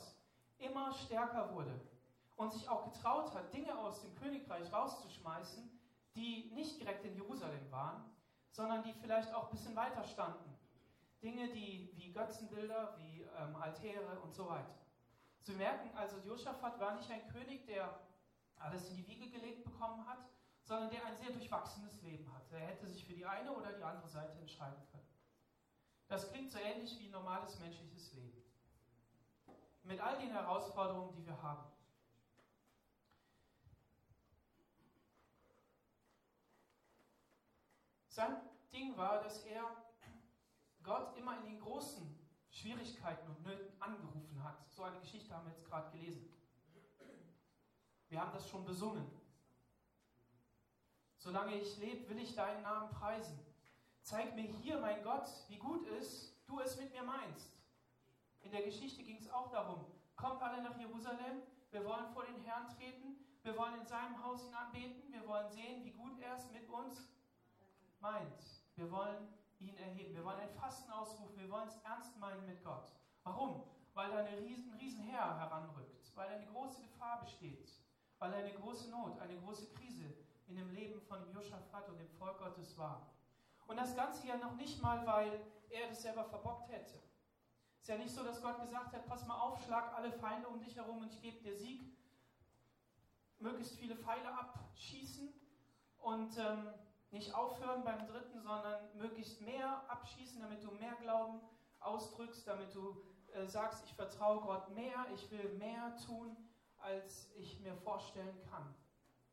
immer 0.62 0.92
stärker 0.92 1.54
wurde 1.54 1.80
und 2.36 2.52
sich 2.52 2.68
auch 2.68 2.84
getraut 2.84 3.34
hat, 3.34 3.52
Dinge 3.52 3.76
aus 3.78 4.02
dem 4.02 4.14
Königreich 4.16 4.72
rauszuschmeißen, 4.72 5.70
die 6.14 6.50
nicht 6.54 6.80
direkt 6.80 7.04
in 7.04 7.14
Jerusalem 7.14 7.70
waren, 7.70 8.04
sondern 8.50 8.82
die 8.82 8.92
vielleicht 8.92 9.32
auch 9.34 9.44
ein 9.44 9.50
bisschen 9.50 9.76
weiter 9.76 10.04
standen. 10.04 10.52
Dinge, 11.22 11.48
die 11.48 11.92
wie 11.94 12.12
Götzenbilder, 12.12 12.96
wie 12.98 13.22
ähm, 13.22 13.56
Altäre 13.56 14.20
und 14.20 14.34
so 14.34 14.48
weiter. 14.48 14.74
Sie 15.40 15.54
merken 15.54 15.90
also, 15.96 16.18
Josaphat 16.18 16.78
war 16.80 16.96
nicht 16.96 17.10
ein 17.10 17.26
König, 17.28 17.66
der 17.66 17.98
alles 18.56 18.90
in 18.90 18.96
die 18.96 19.06
Wiege 19.06 19.30
gelegt 19.30 19.64
bekommen 19.64 20.06
hat, 20.06 20.24
sondern 20.62 20.90
der 20.90 21.04
ein 21.06 21.16
sehr 21.16 21.30
durchwachsenes 21.30 22.00
Leben 22.02 22.32
hatte. 22.32 22.56
Er 22.56 22.68
hätte 22.68 22.86
sich 22.86 23.04
für 23.04 23.14
die 23.14 23.26
eine 23.26 23.52
oder 23.52 23.72
die 23.72 23.82
andere 23.82 24.08
Seite 24.08 24.38
entscheiden 24.38 24.82
können. 24.90 25.08
Das 26.08 26.30
klingt 26.30 26.50
so 26.50 26.58
ähnlich 26.58 26.98
wie 26.98 27.06
ein 27.06 27.12
normales 27.12 27.58
menschliches 27.58 28.12
Leben. 28.12 28.41
Mit 29.82 30.00
all 30.00 30.18
den 30.18 30.30
Herausforderungen, 30.30 31.12
die 31.14 31.26
wir 31.26 31.42
haben. 31.42 31.64
Sein 38.08 38.36
Ding 38.72 38.96
war, 38.96 39.22
dass 39.22 39.42
er 39.44 39.64
Gott 40.82 41.16
immer 41.16 41.38
in 41.38 41.44
den 41.46 41.60
großen 41.60 42.18
Schwierigkeiten 42.50 43.26
und 43.28 43.42
Nöten 43.42 43.80
angerufen 43.80 44.44
hat. 44.44 44.56
So 44.70 44.82
eine 44.82 45.00
Geschichte 45.00 45.34
haben 45.34 45.46
wir 45.46 45.52
jetzt 45.52 45.64
gerade 45.64 45.90
gelesen. 45.90 46.28
Wir 48.08 48.20
haben 48.20 48.32
das 48.32 48.46
schon 48.48 48.64
besungen. 48.66 49.10
Solange 51.16 51.54
ich 51.54 51.78
lebe, 51.78 52.08
will 52.10 52.18
ich 52.18 52.34
deinen 52.34 52.62
Namen 52.62 52.90
preisen. 52.90 53.38
Zeig 54.02 54.34
mir 54.34 54.42
hier, 54.42 54.78
mein 54.78 55.02
Gott, 55.02 55.28
wie 55.48 55.56
gut 55.56 55.86
ist, 55.86 56.34
du 56.46 56.60
es 56.60 56.76
mit 56.76 56.92
mir 56.92 57.04
meinst. 57.04 57.48
In 58.42 58.50
der 58.50 58.62
Geschichte 58.62 59.02
ging 59.02 59.16
es 59.18 59.30
auch 59.30 59.50
darum, 59.50 59.86
kommt 60.16 60.42
alle 60.42 60.62
nach 60.62 60.78
Jerusalem, 60.78 61.42
wir 61.70 61.84
wollen 61.84 62.06
vor 62.12 62.24
den 62.24 62.40
Herrn 62.44 62.68
treten, 62.68 63.16
wir 63.42 63.56
wollen 63.56 63.80
in 63.80 63.86
seinem 63.86 64.22
Haus 64.22 64.44
ihn 64.44 64.54
anbeten, 64.54 65.12
wir 65.12 65.26
wollen 65.26 65.50
sehen, 65.50 65.84
wie 65.84 65.92
gut 65.92 66.18
er 66.20 66.36
es 66.36 66.50
mit 66.52 66.68
uns 66.68 67.08
meint. 68.00 68.62
Wir 68.76 68.90
wollen 68.90 69.28
ihn 69.58 69.76
erheben, 69.76 70.14
wir 70.14 70.24
wollen 70.24 70.40
ein 70.40 70.50
Fasten 70.50 70.90
ausrufen, 70.92 71.38
wir 71.38 71.50
wollen 71.50 71.68
es 71.68 71.76
ernst 71.84 72.16
meinen 72.18 72.44
mit 72.46 72.62
Gott. 72.62 72.92
Warum? 73.24 73.62
Weil 73.94 74.10
da 74.10 74.18
eine 74.18 74.38
riesen, 74.38 74.72
riesen 74.74 75.02
Heer 75.02 75.38
heranrückt, 75.38 76.10
weil 76.14 76.28
eine 76.28 76.46
große 76.46 76.82
Gefahr 76.82 77.20
besteht, 77.20 77.72
weil 78.18 78.32
eine 78.34 78.52
große 78.52 78.90
Not, 78.90 79.18
eine 79.20 79.38
große 79.40 79.68
Krise 79.68 80.14
in 80.46 80.56
dem 80.56 80.70
Leben 80.72 81.00
von 81.00 81.30
Josaphat 81.32 81.88
und 81.88 81.98
dem 81.98 82.10
Volk 82.10 82.38
Gottes 82.38 82.76
war. 82.76 83.06
Und 83.66 83.76
das 83.76 83.94
Ganze 83.96 84.26
ja 84.26 84.36
noch 84.36 84.54
nicht 84.56 84.82
mal, 84.82 85.06
weil 85.06 85.40
er 85.70 85.88
das 85.88 86.02
selber 86.02 86.24
verbockt 86.24 86.68
hätte. 86.70 87.00
Es 87.82 87.88
ist 87.88 87.94
ja 87.94 87.98
nicht 87.98 88.14
so, 88.14 88.22
dass 88.22 88.40
Gott 88.40 88.60
gesagt 88.60 88.94
hat, 88.94 89.06
pass 89.08 89.26
mal 89.26 89.40
auf, 89.40 89.60
schlag 89.64 89.92
alle 89.96 90.12
Feinde 90.12 90.46
um 90.46 90.60
dich 90.60 90.76
herum 90.76 90.98
und 90.98 91.12
ich 91.12 91.20
gebe 91.20 91.42
dir 91.42 91.56
Sieg. 91.56 91.82
Möglichst 93.40 93.76
viele 93.76 93.96
Pfeile 93.96 94.32
abschießen 94.38 95.34
und 95.98 96.38
ähm, 96.38 96.68
nicht 97.10 97.34
aufhören 97.34 97.82
beim 97.82 98.06
dritten, 98.06 98.40
sondern 98.40 98.96
möglichst 98.96 99.40
mehr 99.40 99.82
abschießen, 99.90 100.40
damit 100.40 100.62
du 100.62 100.70
mehr 100.70 100.94
Glauben 101.00 101.40
ausdrückst, 101.80 102.46
damit 102.46 102.72
du 102.72 103.02
äh, 103.32 103.48
sagst, 103.48 103.84
ich 103.84 103.94
vertraue 103.94 104.42
Gott 104.42 104.70
mehr, 104.76 105.04
ich 105.12 105.28
will 105.32 105.52
mehr 105.54 105.96
tun, 106.06 106.36
als 106.78 107.32
ich 107.34 107.58
mir 107.58 107.74
vorstellen 107.74 108.40
kann. 108.48 108.72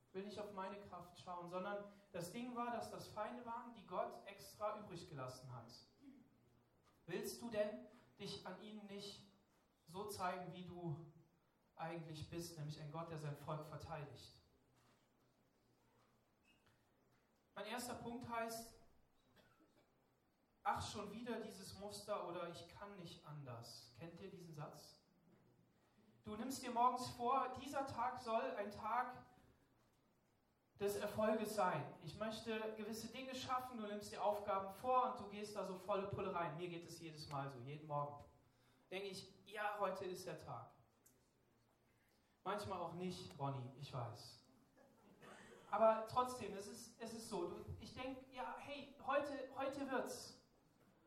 Ich 0.08 0.16
will 0.16 0.24
nicht 0.24 0.40
auf 0.40 0.52
meine 0.54 0.80
Kraft 0.88 1.20
schauen, 1.20 1.52
sondern 1.52 1.78
das 2.14 2.32
Ding 2.32 2.56
war, 2.56 2.72
dass 2.72 2.90
das 2.90 3.10
Feinde 3.10 3.46
waren, 3.46 3.76
die 3.76 3.86
Gott 3.86 4.12
extra 4.26 4.80
übrig 4.80 5.08
gelassen 5.08 5.54
hat. 5.54 5.72
Willst 7.06 7.44
du 7.44 7.52
denn 7.52 7.70
dich 8.20 8.46
an 8.46 8.62
ihnen 8.62 8.86
nicht 8.88 9.22
so 9.88 10.06
zeigen, 10.06 10.54
wie 10.54 10.66
du 10.66 10.96
eigentlich 11.76 12.30
bist, 12.30 12.58
nämlich 12.58 12.80
ein 12.82 12.92
Gott, 12.92 13.10
der 13.10 13.18
sein 13.18 13.36
Volk 13.38 13.66
verteidigt? 13.66 14.36
Mein 17.56 17.66
erster 17.68 17.96
Punkt 17.96 18.30
heißt, 18.30 18.74
ach 20.64 20.92
schon 20.92 21.12
wieder 21.12 21.40
dieses 21.42 21.78
Muster 21.80 22.28
oder 22.28 22.50
ich 22.50 22.68
kann 22.70 22.96
nicht 23.00 23.26
anders. 23.26 23.92
Kennt 23.98 24.20
ihr 24.22 24.30
diesen 24.30 24.54
Satz? 24.54 24.96
Du 26.24 26.36
nimmst 26.36 26.62
dir 26.62 26.72
morgens 26.72 27.08
vor, 27.10 27.54
dieser 27.62 27.88
Tag 27.88 28.20
soll 28.20 28.44
ein 28.58 28.72
Tag 28.72 29.29
des 30.80 30.96
Erfolges 30.96 31.56
sein. 31.56 31.84
Ich 32.04 32.18
möchte 32.18 32.58
gewisse 32.78 33.08
Dinge 33.08 33.36
schaffen, 33.36 33.78
du 33.78 33.86
nimmst 33.86 34.12
dir 34.12 34.24
Aufgaben 34.24 34.74
vor 34.76 35.12
und 35.12 35.20
du 35.20 35.30
gehst 35.30 35.56
da 35.56 35.66
so 35.66 35.78
volle 35.78 36.08
Pulle 36.08 36.34
rein. 36.34 36.56
Mir 36.58 36.70
geht 36.70 36.88
es 36.88 37.02
jedes 37.02 37.28
Mal 37.28 37.50
so, 37.50 37.60
jeden 37.60 37.86
Morgen. 37.86 38.24
Denke 38.90 39.10
ich, 39.10 39.28
ja, 39.46 39.76
heute 39.80 40.06
ist 40.06 40.26
der 40.26 40.40
Tag. 40.40 40.72
Manchmal 42.46 42.80
auch 42.80 42.94
nicht, 42.94 43.38
Ronny, 43.38 43.74
ich 43.80 43.94
weiß. 43.94 44.40
Aber 45.70 46.08
trotzdem, 46.10 46.56
es 46.56 46.68
ist, 46.68 46.96
es 47.00 47.14
ist 47.14 47.30
so. 47.30 47.52
Ich 47.82 47.94
denke, 47.94 48.22
ja, 48.34 48.56
hey, 48.60 48.96
heute, 49.06 49.50
heute 49.56 49.92
wird's. 49.92 50.40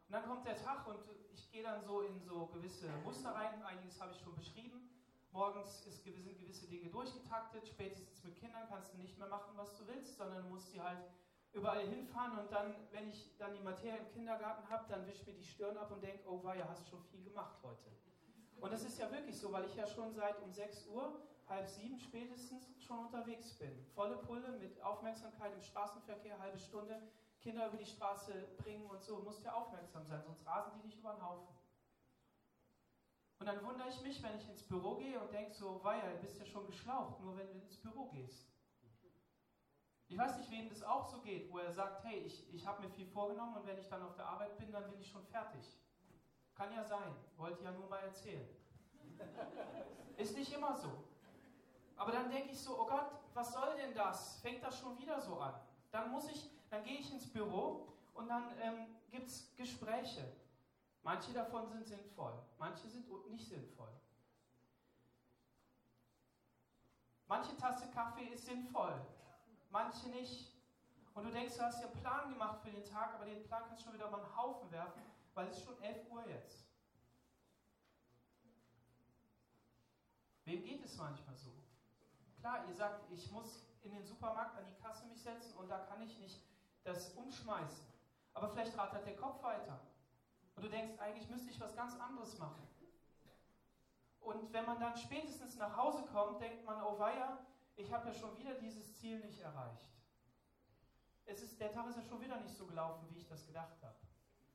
Und 0.06 0.12
dann 0.12 0.26
kommt 0.26 0.46
der 0.46 0.62
Tag 0.62 0.86
und 0.86 1.00
ich 1.32 1.50
gehe 1.50 1.62
dann 1.62 1.82
so 1.82 2.02
in 2.02 2.20
so 2.20 2.46
gewisse 2.46 2.88
Muster 3.04 3.34
rein. 3.34 3.62
Einiges 3.64 4.00
habe 4.00 4.12
ich 4.12 4.20
schon 4.20 4.36
beschrieben. 4.36 4.91
Morgens 5.32 5.84
sind 5.84 6.04
gewisse 6.04 6.66
Dinge 6.66 6.90
durchgetaktet, 6.90 7.66
spätestens 7.66 8.22
mit 8.22 8.36
Kindern 8.36 8.68
kannst 8.68 8.92
du 8.92 8.98
nicht 8.98 9.18
mehr 9.18 9.28
machen, 9.28 9.52
was 9.56 9.76
du 9.78 9.86
willst, 9.88 10.16
sondern 10.18 10.42
du 10.42 10.48
musst 10.50 10.70
sie 10.70 10.80
halt 10.80 10.98
überall 11.52 11.86
hinfahren 11.86 12.38
und 12.38 12.52
dann, 12.52 12.74
wenn 12.92 13.08
ich 13.08 13.36
dann 13.38 13.54
die 13.54 13.60
Materie 13.60 13.98
im 13.98 14.08
Kindergarten 14.08 14.68
habe, 14.68 14.84
dann 14.88 15.06
wisch 15.06 15.26
mir 15.26 15.32
die 15.32 15.44
Stirn 15.44 15.76
ab 15.76 15.90
und 15.90 16.02
denke, 16.02 16.28
oh 16.28 16.42
weia, 16.44 16.68
hast 16.68 16.88
schon 16.88 17.02
viel 17.04 17.24
gemacht 17.24 17.56
heute. 17.62 17.90
Und 18.60 18.72
das 18.72 18.84
ist 18.84 18.98
ja 18.98 19.10
wirklich 19.10 19.38
so, 19.38 19.50
weil 19.52 19.64
ich 19.64 19.74
ja 19.74 19.86
schon 19.86 20.12
seit 20.12 20.40
um 20.42 20.52
6 20.52 20.86
Uhr, 20.88 21.20
halb 21.48 21.68
sieben 21.68 21.98
spätestens 21.98 22.70
schon 22.78 22.98
unterwegs 23.06 23.54
bin. 23.54 23.84
Volle 23.94 24.16
Pulle 24.18 24.58
mit 24.58 24.80
Aufmerksamkeit 24.82 25.52
im 25.52 25.60
Straßenverkehr, 25.60 26.38
halbe 26.38 26.58
Stunde, 26.58 27.02
Kinder 27.40 27.68
über 27.68 27.76
die 27.76 27.86
Straße 27.86 28.32
bringen 28.58 28.88
und 28.88 29.02
so, 29.02 29.18
musst 29.18 29.42
ja 29.44 29.52
aufmerksam 29.52 30.06
sein, 30.06 30.22
sonst 30.24 30.46
rasen 30.46 30.72
die 30.76 30.88
dich 30.88 30.98
über 30.98 31.14
den 31.14 31.26
Haufen. 31.26 31.61
Und 33.42 33.46
dann 33.46 33.64
wundere 33.64 33.88
ich 33.88 34.00
mich, 34.02 34.22
wenn 34.22 34.36
ich 34.36 34.48
ins 34.48 34.62
Büro 34.62 34.94
gehe 34.94 35.18
und 35.18 35.32
denke 35.32 35.52
so, 35.52 35.82
weia, 35.82 36.12
du 36.12 36.18
bist 36.20 36.38
ja 36.38 36.46
schon 36.46 36.64
geschlaucht, 36.64 37.18
nur 37.18 37.36
wenn 37.36 37.48
du 37.48 37.58
ins 37.58 37.76
Büro 37.76 38.04
gehst. 38.04 38.46
Ich 40.06 40.16
weiß 40.16 40.38
nicht, 40.38 40.48
wem 40.52 40.68
das 40.68 40.84
auch 40.84 41.04
so 41.10 41.20
geht, 41.22 41.50
wo 41.50 41.58
er 41.58 41.72
sagt, 41.72 42.04
hey, 42.04 42.20
ich, 42.20 42.54
ich 42.54 42.64
habe 42.64 42.82
mir 42.82 42.88
viel 42.90 43.08
vorgenommen 43.08 43.56
und 43.56 43.66
wenn 43.66 43.78
ich 43.78 43.88
dann 43.88 44.04
auf 44.04 44.14
der 44.14 44.26
Arbeit 44.26 44.56
bin, 44.58 44.70
dann 44.70 44.88
bin 44.88 45.00
ich 45.00 45.10
schon 45.10 45.26
fertig. 45.26 45.76
Kann 46.54 46.72
ja 46.72 46.84
sein, 46.84 47.16
wollte 47.36 47.64
ja 47.64 47.72
nur 47.72 47.88
mal 47.88 48.04
erzählen. 48.04 48.48
Ist 50.16 50.36
nicht 50.36 50.52
immer 50.52 50.76
so. 50.76 51.02
Aber 51.96 52.12
dann 52.12 52.30
denke 52.30 52.52
ich 52.52 52.60
so, 52.60 52.80
oh 52.80 52.86
Gott, 52.86 53.10
was 53.34 53.52
soll 53.52 53.74
denn 53.74 53.92
das? 53.92 54.38
Fängt 54.40 54.62
das 54.62 54.78
schon 54.78 54.96
wieder 54.98 55.20
so 55.20 55.40
an? 55.40 55.54
Dann 55.90 56.12
muss 56.12 56.30
ich, 56.30 56.48
dann 56.70 56.84
gehe 56.84 57.00
ich 57.00 57.12
ins 57.12 57.28
Büro 57.28 57.88
Und 58.14 58.28
dann 58.28 58.44
ähm, 58.60 58.86
gibt 59.10 59.26
es 59.26 59.52
Gespräche. 59.56 60.32
Manche 61.02 61.32
davon 61.32 61.66
sind 61.68 61.84
sinnvoll, 61.84 62.32
manche 62.58 62.88
sind 62.88 63.08
nicht 63.30 63.48
sinnvoll. 63.48 63.92
Manche 67.26 67.56
Tasse 67.56 67.90
Kaffee 67.90 68.26
ist 68.26 68.46
sinnvoll, 68.46 68.94
manche 69.70 70.08
nicht. 70.10 70.52
Und 71.14 71.24
du 71.24 71.30
denkst, 71.30 71.56
du 71.56 71.62
hast 71.62 71.80
dir 71.80 71.86
einen 71.86 72.00
Plan 72.00 72.30
gemacht 72.30 72.60
für 72.62 72.70
den 72.70 72.84
Tag, 72.84 73.14
aber 73.14 73.24
den 73.24 73.42
Plan 73.44 73.64
kannst 73.66 73.82
du 73.82 73.84
schon 73.84 73.94
wieder 73.94 74.10
mal 74.10 74.22
einen 74.22 74.36
Haufen 74.36 74.70
werfen, 74.70 75.02
weil 75.34 75.48
es 75.48 75.58
ist 75.58 75.64
schon 75.64 75.82
11 75.82 76.10
Uhr 76.10 76.26
jetzt. 76.28 76.64
Wem 80.44 80.62
geht 80.62 80.84
es 80.84 80.96
manchmal 80.96 81.36
so? 81.36 81.52
Klar, 82.40 82.66
ihr 82.68 82.74
sagt, 82.74 83.10
ich 83.10 83.30
muss 83.30 83.66
in 83.82 83.92
den 83.92 84.04
Supermarkt 84.04 84.56
an 84.56 84.66
die 84.66 84.80
Kasse 84.82 85.06
mich 85.06 85.20
setzen 85.20 85.56
und 85.56 85.68
da 85.68 85.78
kann 85.78 86.00
ich 86.02 86.18
nicht 86.18 86.40
das 86.84 87.10
umschmeißen. 87.14 87.86
Aber 88.34 88.48
vielleicht 88.48 88.76
rattert 88.76 89.06
der 89.06 89.16
Kopf 89.16 89.42
weiter. 89.42 89.80
Und 90.56 90.64
du 90.64 90.68
denkst, 90.68 90.98
eigentlich 90.98 91.28
müsste 91.28 91.50
ich 91.50 91.60
was 91.60 91.74
ganz 91.74 91.98
anderes 91.98 92.38
machen. 92.38 92.66
Und 94.20 94.52
wenn 94.52 94.64
man 94.64 94.78
dann 94.78 94.96
spätestens 94.96 95.56
nach 95.56 95.76
Hause 95.76 96.04
kommt, 96.12 96.40
denkt 96.40 96.64
man, 96.64 96.80
oh 96.82 96.98
weia, 96.98 97.38
ich 97.76 97.92
habe 97.92 98.08
ja 98.08 98.14
schon 98.14 98.36
wieder 98.38 98.54
dieses 98.54 98.96
Ziel 98.98 99.18
nicht 99.20 99.40
erreicht. 99.40 99.88
Es 101.24 101.42
ist, 101.42 101.60
der 101.60 101.72
Tag 101.72 101.88
ist 101.88 101.96
ja 101.96 102.02
schon 102.02 102.20
wieder 102.20 102.38
nicht 102.40 102.54
so 102.54 102.66
gelaufen, 102.66 103.06
wie 103.10 103.18
ich 103.18 103.26
das 103.26 103.46
gedacht 103.46 103.82
habe. 103.82 103.96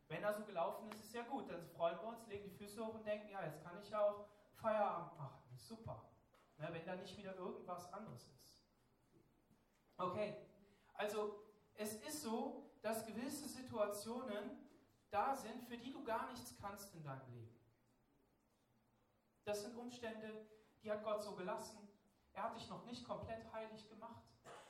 Wenn 0.08 0.24
er 0.24 0.34
so 0.34 0.44
gelaufen 0.46 0.90
ist, 0.90 1.04
ist 1.04 1.14
ja 1.14 1.24
gut. 1.24 1.50
Dann 1.50 1.66
freuen 1.76 1.98
wir 1.98 2.08
uns, 2.08 2.26
legen 2.28 2.46
die 2.46 2.56
Füße 2.56 2.86
hoch 2.86 2.94
und 2.94 3.06
denken, 3.06 3.30
ja, 3.30 3.44
jetzt 3.44 3.62
kann 3.64 3.78
ich 3.82 3.90
ja 3.90 4.02
auch 4.02 4.26
Feierabend 4.56 5.18
machen. 5.18 5.44
Super. 5.58 6.04
Na, 6.58 6.74
wenn 6.74 6.86
da 6.86 6.96
nicht 6.96 7.18
wieder 7.18 7.36
irgendwas 7.36 7.92
anderes 7.94 8.28
ist. 8.30 8.64
Okay, 9.98 10.36
also 10.94 11.44
es 11.76 11.96
ist 11.96 12.22
so, 12.22 12.64
dass 12.82 13.06
gewisse 13.06 13.48
Situationen 13.48 14.52
da 15.10 15.36
sind, 15.36 15.64
für 15.64 15.78
die 15.78 15.92
du 15.92 16.04
gar 16.04 16.28
nichts 16.32 16.56
kannst 16.60 16.94
in 16.96 17.04
deinem 17.04 17.32
Leben. 17.32 17.58
Das 19.46 19.64
sind 19.64 19.76
Umstände, 19.78 20.46
die 20.84 20.92
hat 20.92 21.04
Gott 21.04 21.24
so 21.24 21.36
gelassen. 21.36 21.78
Er 22.34 22.44
hat 22.44 22.56
dich 22.56 22.70
noch 22.70 22.86
nicht 22.86 23.06
komplett 23.06 23.52
heilig 23.54 23.88
gemacht. 23.90 24.24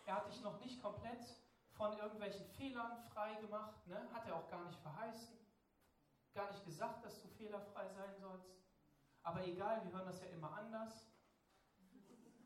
Er 0.05 0.15
hat 0.15 0.29
dich 0.29 0.41
noch 0.41 0.59
nicht 0.59 0.81
komplett 0.81 1.25
von 1.71 1.97
irgendwelchen 1.97 2.45
Fehlern 2.45 3.03
frei 3.09 3.35
gemacht. 3.35 3.85
Ne? 3.87 4.07
Hat 4.13 4.27
er 4.27 4.35
auch 4.35 4.49
gar 4.49 4.63
nicht 4.65 4.79
verheißen. 4.79 5.37
Gar 6.33 6.51
nicht 6.51 6.63
gesagt, 6.65 7.03
dass 7.03 7.21
du 7.21 7.27
fehlerfrei 7.27 7.89
sein 7.89 8.15
sollst. 8.19 8.55
Aber 9.23 9.45
egal, 9.45 9.83
wir 9.83 9.91
hören 9.91 10.05
das 10.05 10.21
ja 10.21 10.27
immer 10.27 10.51
anders. 10.53 11.07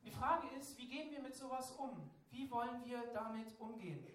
Die 0.03 0.11
Frage 0.11 0.47
ist, 0.57 0.77
wie 0.77 0.87
gehen 0.87 1.11
wir 1.11 1.21
mit 1.21 1.35
sowas 1.35 1.71
um? 1.71 2.09
Wie 2.31 2.49
wollen 2.49 2.83
wir 2.85 3.13
damit 3.13 3.59
umgehen? 3.59 4.07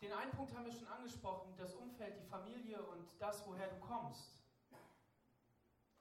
Den 0.00 0.12
einen 0.12 0.30
Punkt 0.32 0.54
haben 0.54 0.64
wir 0.64 0.72
schon 0.72 0.88
angesprochen, 0.88 1.54
das 1.58 1.74
Umfeld, 1.74 2.16
die 2.16 2.26
Familie 2.26 2.82
und 2.82 3.06
das, 3.18 3.46
woher 3.46 3.68
du 3.68 3.78
kommst. 3.80 4.40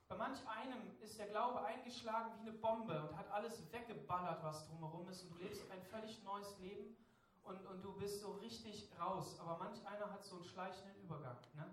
Bei 0.08 0.16
manch 0.16 0.40
einem 0.48 0.98
ist 1.02 1.20
der 1.20 1.28
Glaube 1.28 1.64
eingeschlagen 1.64 2.32
wie 2.38 2.50
eine 2.50 2.54
Bombe 2.54 3.08
und 3.08 3.18
hat 3.18 3.30
alles 3.30 3.72
weggeballert, 3.72 4.44
was 4.44 4.68
drumherum 4.68 5.08
ist 5.10 5.24
und 5.24 5.32
du 5.32 5.44
lebst 5.44 5.70
ein 5.70 5.82
völlig 5.84 6.24
neues 6.24 6.58
Leben 6.60 6.96
und, 7.44 7.64
und 7.66 7.82
du 7.84 7.94
bist 7.94 8.22
so 8.22 8.32
richtig 8.34 8.90
raus. 9.00 9.38
Aber 9.40 9.58
manch 9.58 9.86
einer 9.86 10.10
hat 10.12 10.24
so 10.24 10.38
einen 10.38 10.46
schleichenden 10.46 10.96
Übergang. 11.04 11.38
Ne? 11.54 11.70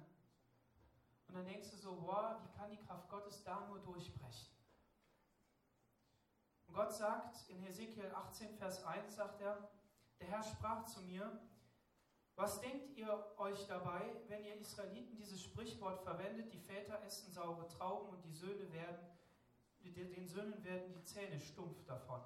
Und 1.28 1.34
dann 1.34 1.46
denkst 1.46 1.70
du 1.70 1.76
so, 1.76 1.94
boah, 1.96 2.40
wie 2.42 2.58
kann 2.58 2.70
die 2.70 2.84
Kraft 2.84 3.08
Gottes 3.08 3.42
da 3.44 3.66
nur 3.68 3.78
durchbrechen? 3.78 4.54
Und 6.66 6.74
Gott 6.74 6.92
sagt 6.92 7.48
in 7.48 7.58
Hesekiel 7.60 8.12
18, 8.12 8.58
Vers 8.58 8.84
1, 8.84 9.14
sagt 9.14 9.40
er, 9.40 9.70
der 10.20 10.28
Herr 10.28 10.42
sprach 10.42 10.84
zu 10.84 11.00
mir, 11.02 11.40
was 12.36 12.60
denkt 12.60 12.96
ihr 12.96 13.32
euch 13.38 13.66
dabei, 13.66 14.14
wenn 14.28 14.44
ihr 14.44 14.56
Israeliten 14.56 15.16
dieses 15.16 15.42
Sprichwort 15.42 16.02
verwendet, 16.02 16.52
die 16.52 16.58
Väter 16.58 17.02
essen 17.02 17.32
saure 17.32 17.66
Trauben 17.68 18.10
und 18.10 18.22
die 18.24 18.32
Söhne 18.32 18.70
werden, 18.72 19.06
den 19.80 20.26
Söhnen 20.26 20.62
werden 20.62 20.92
die 20.92 21.04
Zähne 21.04 21.40
stumpf 21.40 21.84
davon? 21.84 22.20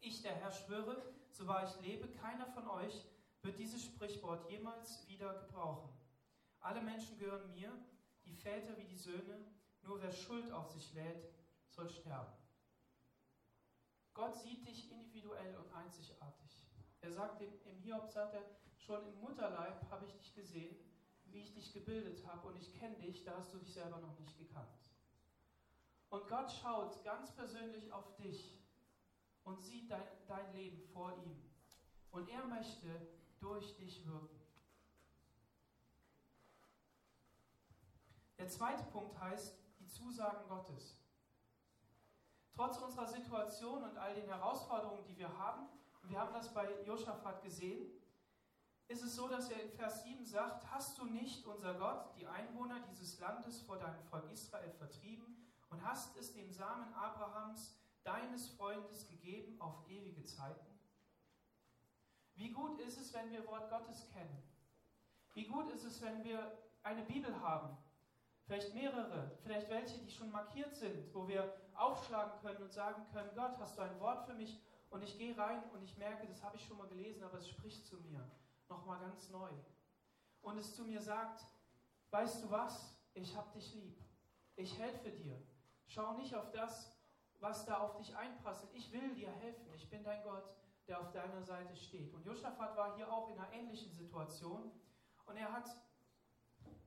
Ich, 0.00 0.22
der 0.22 0.34
Herr, 0.34 0.50
schwöre, 0.50 1.02
so 1.30 1.46
wahr 1.46 1.64
ich 1.64 1.86
lebe, 1.86 2.08
keiner 2.08 2.46
von 2.46 2.66
euch 2.68 3.04
wird 3.42 3.58
dieses 3.58 3.84
Sprichwort 3.84 4.50
jemals 4.50 5.06
wieder 5.08 5.34
gebrauchen. 5.34 5.90
Alle 6.60 6.80
Menschen 6.80 7.18
gehören 7.18 7.50
mir, 7.50 7.72
die 8.24 8.34
Väter 8.34 8.76
wie 8.78 8.84
die 8.84 8.96
Söhne, 8.96 9.44
nur 9.82 10.00
wer 10.00 10.12
Schuld 10.12 10.50
auf 10.52 10.68
sich 10.70 10.94
lädt, 10.94 11.28
soll 11.68 11.88
sterben. 11.90 12.32
Gott 14.14 14.34
sieht 14.36 14.66
dich 14.66 14.90
individuell 14.90 15.56
und 15.56 15.72
einzigartig. 15.72 16.66
Er 17.00 17.12
sagt 17.12 17.40
im, 17.40 17.52
im 17.64 17.78
Hiob, 17.78 18.10
sagt 18.10 18.34
er, 18.34 18.42
Schon 18.88 19.06
im 19.06 19.20
Mutterleib 19.20 19.90
habe 19.90 20.06
ich 20.06 20.16
dich 20.16 20.34
gesehen, 20.34 20.74
wie 21.26 21.40
ich 21.40 21.52
dich 21.52 21.74
gebildet 21.74 22.26
habe 22.26 22.48
und 22.48 22.56
ich 22.56 22.72
kenne 22.72 22.96
dich, 22.96 23.22
da 23.22 23.36
hast 23.36 23.52
du 23.52 23.58
dich 23.58 23.74
selber 23.74 23.98
noch 23.98 24.18
nicht 24.18 24.38
gekannt. 24.38 24.80
Und 26.08 26.26
Gott 26.26 26.50
schaut 26.50 27.04
ganz 27.04 27.30
persönlich 27.32 27.92
auf 27.92 28.16
dich 28.16 28.58
und 29.44 29.60
sieht 29.60 29.90
dein, 29.90 30.08
dein 30.26 30.54
Leben 30.54 30.80
vor 30.94 31.12
ihm. 31.18 31.36
Und 32.12 32.30
er 32.30 32.46
möchte 32.46 32.88
durch 33.40 33.76
dich 33.76 34.06
wirken. 34.06 34.40
Der 38.38 38.48
zweite 38.48 38.84
Punkt 38.84 39.20
heißt 39.20 39.54
die 39.80 39.88
Zusagen 39.88 40.48
Gottes. 40.48 40.96
Trotz 42.54 42.78
unserer 42.78 43.06
Situation 43.06 43.84
und 43.84 43.98
all 43.98 44.14
den 44.14 44.28
Herausforderungen, 44.28 45.04
die 45.04 45.18
wir 45.18 45.36
haben, 45.36 45.68
wir 46.04 46.18
haben 46.18 46.32
das 46.32 46.54
bei 46.54 46.82
Josaphat 46.84 47.42
gesehen, 47.42 47.97
ist 48.88 49.02
es 49.02 49.16
so, 49.16 49.28
dass 49.28 49.50
er 49.50 49.62
in 49.62 49.70
Vers 49.70 50.02
7 50.02 50.24
sagt, 50.24 50.70
hast 50.70 50.98
du 50.98 51.04
nicht, 51.04 51.46
unser 51.46 51.74
Gott, 51.74 52.16
die 52.16 52.26
Einwohner 52.26 52.80
dieses 52.90 53.20
Landes 53.20 53.60
vor 53.60 53.78
deinem 53.78 54.02
Volk 54.04 54.30
Israel 54.32 54.70
vertrieben 54.70 55.46
und 55.68 55.84
hast 55.84 56.16
es 56.16 56.32
dem 56.32 56.50
Samen 56.50 56.92
Abrahams, 56.94 57.78
deines 58.02 58.48
Freundes, 58.48 59.06
gegeben 59.06 59.60
auf 59.60 59.86
ewige 59.88 60.24
Zeiten? 60.24 60.66
Wie 62.34 62.50
gut 62.50 62.80
ist 62.80 62.98
es, 62.98 63.12
wenn 63.12 63.30
wir 63.30 63.46
Wort 63.46 63.68
Gottes 63.68 64.08
kennen? 64.08 64.42
Wie 65.34 65.44
gut 65.44 65.70
ist 65.70 65.84
es, 65.84 66.00
wenn 66.00 66.24
wir 66.24 66.56
eine 66.82 67.02
Bibel 67.02 67.38
haben? 67.42 67.76
Vielleicht 68.46 68.72
mehrere, 68.72 69.36
vielleicht 69.42 69.68
welche, 69.68 69.98
die 69.98 70.10
schon 70.10 70.30
markiert 70.30 70.74
sind, 70.74 71.14
wo 71.14 71.28
wir 71.28 71.54
aufschlagen 71.74 72.40
können 72.40 72.62
und 72.62 72.72
sagen 72.72 73.04
können, 73.12 73.30
Gott, 73.34 73.58
hast 73.58 73.76
du 73.76 73.82
ein 73.82 74.00
Wort 74.00 74.24
für 74.24 74.34
mich? 74.34 74.58
Und 74.88 75.02
ich 75.02 75.18
gehe 75.18 75.36
rein 75.36 75.62
und 75.74 75.82
ich 75.82 75.98
merke, 75.98 76.26
das 76.26 76.42
habe 76.42 76.56
ich 76.56 76.64
schon 76.64 76.78
mal 76.78 76.88
gelesen, 76.88 77.22
aber 77.22 77.36
es 77.36 77.48
spricht 77.50 77.86
zu 77.86 77.96
mir 77.96 78.26
nochmal 78.68 79.00
ganz 79.00 79.28
neu. 79.30 79.50
Und 80.42 80.58
es 80.58 80.74
zu 80.74 80.84
mir 80.84 81.00
sagt, 81.00 81.44
weißt 82.10 82.44
du 82.44 82.50
was, 82.50 82.96
ich 83.14 83.36
habe 83.36 83.50
dich 83.52 83.74
lieb. 83.74 84.00
Ich 84.56 84.78
helfe 84.78 85.10
dir. 85.10 85.40
Schau 85.86 86.14
nicht 86.14 86.34
auf 86.34 86.50
das, 86.50 86.96
was 87.40 87.64
da 87.64 87.78
auf 87.78 87.96
dich 87.96 88.16
einprasselt. 88.16 88.72
Ich 88.74 88.92
will 88.92 89.14
dir 89.14 89.30
helfen. 89.30 89.72
Ich 89.74 89.88
bin 89.88 90.02
dein 90.02 90.22
Gott, 90.22 90.44
der 90.86 91.00
auf 91.00 91.10
deiner 91.12 91.42
Seite 91.42 91.76
steht. 91.76 92.12
Und 92.14 92.24
Josaphat 92.24 92.76
war 92.76 92.96
hier 92.96 93.12
auch 93.12 93.28
in 93.28 93.38
einer 93.38 93.52
ähnlichen 93.52 93.92
Situation. 93.92 94.70
Und 95.26 95.36
er 95.36 95.52
hat 95.52 95.70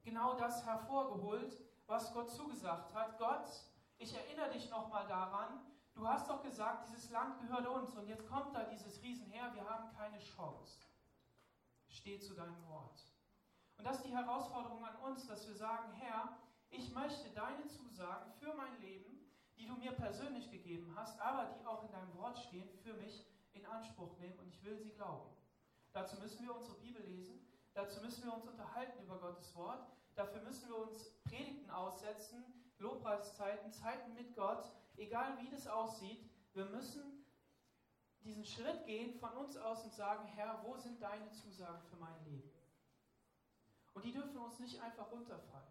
genau 0.04 0.36
das 0.38 0.66
hervorgeholt, 0.66 1.56
was 1.86 2.14
Gott 2.14 2.30
zugesagt 2.32 2.94
hat. 2.94 3.18
Gott, 3.18 3.50
ich 3.98 4.14
erinnere 4.16 4.52
dich 4.52 4.70
nochmal 4.70 5.08
daran, 5.08 5.62
du 5.94 6.08
hast 6.08 6.30
doch 6.30 6.42
gesagt, 6.42 6.90
dieses 6.90 7.10
Land 7.12 7.40
gehört 7.40 7.68
uns. 7.68 7.96
Und 7.96 8.08
jetzt 8.08 8.28
kommt 8.28 8.56
da 8.56 8.64
dieses 8.64 9.02
Riesenheer, 9.02 9.54
wir 9.54 9.70
haben 9.70 9.96
keine 9.96 10.20
Chance. 10.20 10.80
Steh 11.92 12.20
zu 12.20 12.34
deinem 12.34 12.68
Wort. 12.68 13.06
Und 13.78 13.86
das 13.86 13.98
ist 13.98 14.06
die 14.06 14.16
Herausforderung 14.16 14.84
an 14.86 14.96
uns, 14.98 15.28
dass 15.28 15.48
wir 15.48 15.56
sagen, 15.56 15.92
Herr, 15.94 16.38
ich 16.70 16.94
möchte 16.94 17.30
deine 17.32 17.68
Zusagen 17.68 18.32
für 18.34 18.54
mein 18.54 18.80
Leben, 18.80 19.20
die 19.58 19.68
du 19.68 19.76
mir 19.76 19.92
persönlich 19.92 20.50
gegeben 20.50 20.94
hast, 20.96 21.20
aber 21.20 21.54
die 21.54 21.66
auch 21.66 21.84
in 21.84 21.92
deinem 21.92 22.16
Wort 22.18 22.40
stehen, 22.40 22.70
für 22.84 22.94
mich 22.94 23.26
in 23.54 23.66
Anspruch 23.66 24.18
nehmen 24.20 24.40
und 24.40 24.48
ich 24.48 24.64
will 24.64 24.78
sie 24.78 24.92
glauben. 24.92 25.30
Dazu 25.94 26.20
müssen 26.20 26.46
wir 26.46 26.56
unsere 26.56 26.78
Bibel 26.80 27.04
lesen, 27.04 27.46
dazu 27.74 28.02
müssen 28.02 28.24
wir 28.24 28.34
uns 28.34 28.48
unterhalten 28.48 29.04
über 29.04 29.20
Gottes 29.20 29.54
Wort, 29.56 29.86
dafür 30.16 30.42
müssen 30.42 30.70
wir 30.70 30.78
uns 30.78 31.12
Predigten 31.24 31.70
aussetzen, 31.70 32.44
Lobpreiszeiten, 32.80 33.72
Zeiten 33.72 34.14
mit 34.14 34.36
Gott, 34.36 34.72
egal 34.96 35.38
wie 35.40 35.50
das 35.50 35.68
aussieht. 35.68 36.28
Wir 36.54 36.66
müssen 36.66 37.21
diesen 38.24 38.46
Schritt 38.46 38.86
gehen 38.86 39.14
von 39.20 39.32
uns 39.34 39.58
aus 39.58 39.84
und 39.84 39.94
sagen, 39.94 40.26
Herr, 40.36 40.62
wo 40.64 40.78
sind 40.78 41.02
deine 41.02 41.30
Zusagen 41.32 41.82
für 41.90 41.98
mein 41.98 42.24
Leben? 42.26 42.52
Und 43.94 44.06
die 44.06 44.12
dürfen 44.12 44.38
uns 44.38 44.60
nicht 44.60 44.82
einfach 44.82 45.12
runterfallen. 45.12 45.68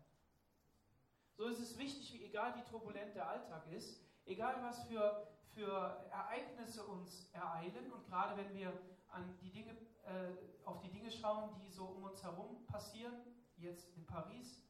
So 1.37 1.47
ist 1.47 1.61
es 1.61 1.79
wichtig, 1.79 2.13
wie 2.13 2.25
egal 2.25 2.55
wie 2.57 2.71
turbulent 2.71 3.15
der 3.15 3.29
Alltag 3.29 3.67
ist, 3.73 4.01
egal 4.27 4.63
was 4.63 4.85
für, 4.85 5.27
für 5.55 6.07
Ereignisse 6.11 6.85
uns 6.85 7.31
ereilen 7.33 7.91
und 7.93 8.05
gerade 8.07 8.37
wenn 8.37 8.55
wir 8.55 8.73
an 9.09 9.39
die 9.41 9.51
Dinge, 9.51 9.73
äh, 10.05 10.67
auf 10.67 10.81
die 10.81 10.91
Dinge 10.91 11.11
schauen, 11.11 11.57
die 11.63 11.71
so 11.71 11.87
um 11.87 12.05
uns 12.05 12.23
herum 12.23 12.67
passieren, 12.67 13.15
jetzt 13.57 13.97
in 13.97 14.05
Paris, 14.07 14.63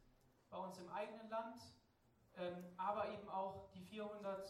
bei 0.49 0.59
uns 0.59 0.79
im 0.79 0.89
eigenen 0.91 1.29
Land, 1.29 1.61
ähm, 2.37 2.65
aber 2.77 3.11
eben 3.11 3.29
auch 3.29 3.71
die 3.73 3.83
400 3.83 4.49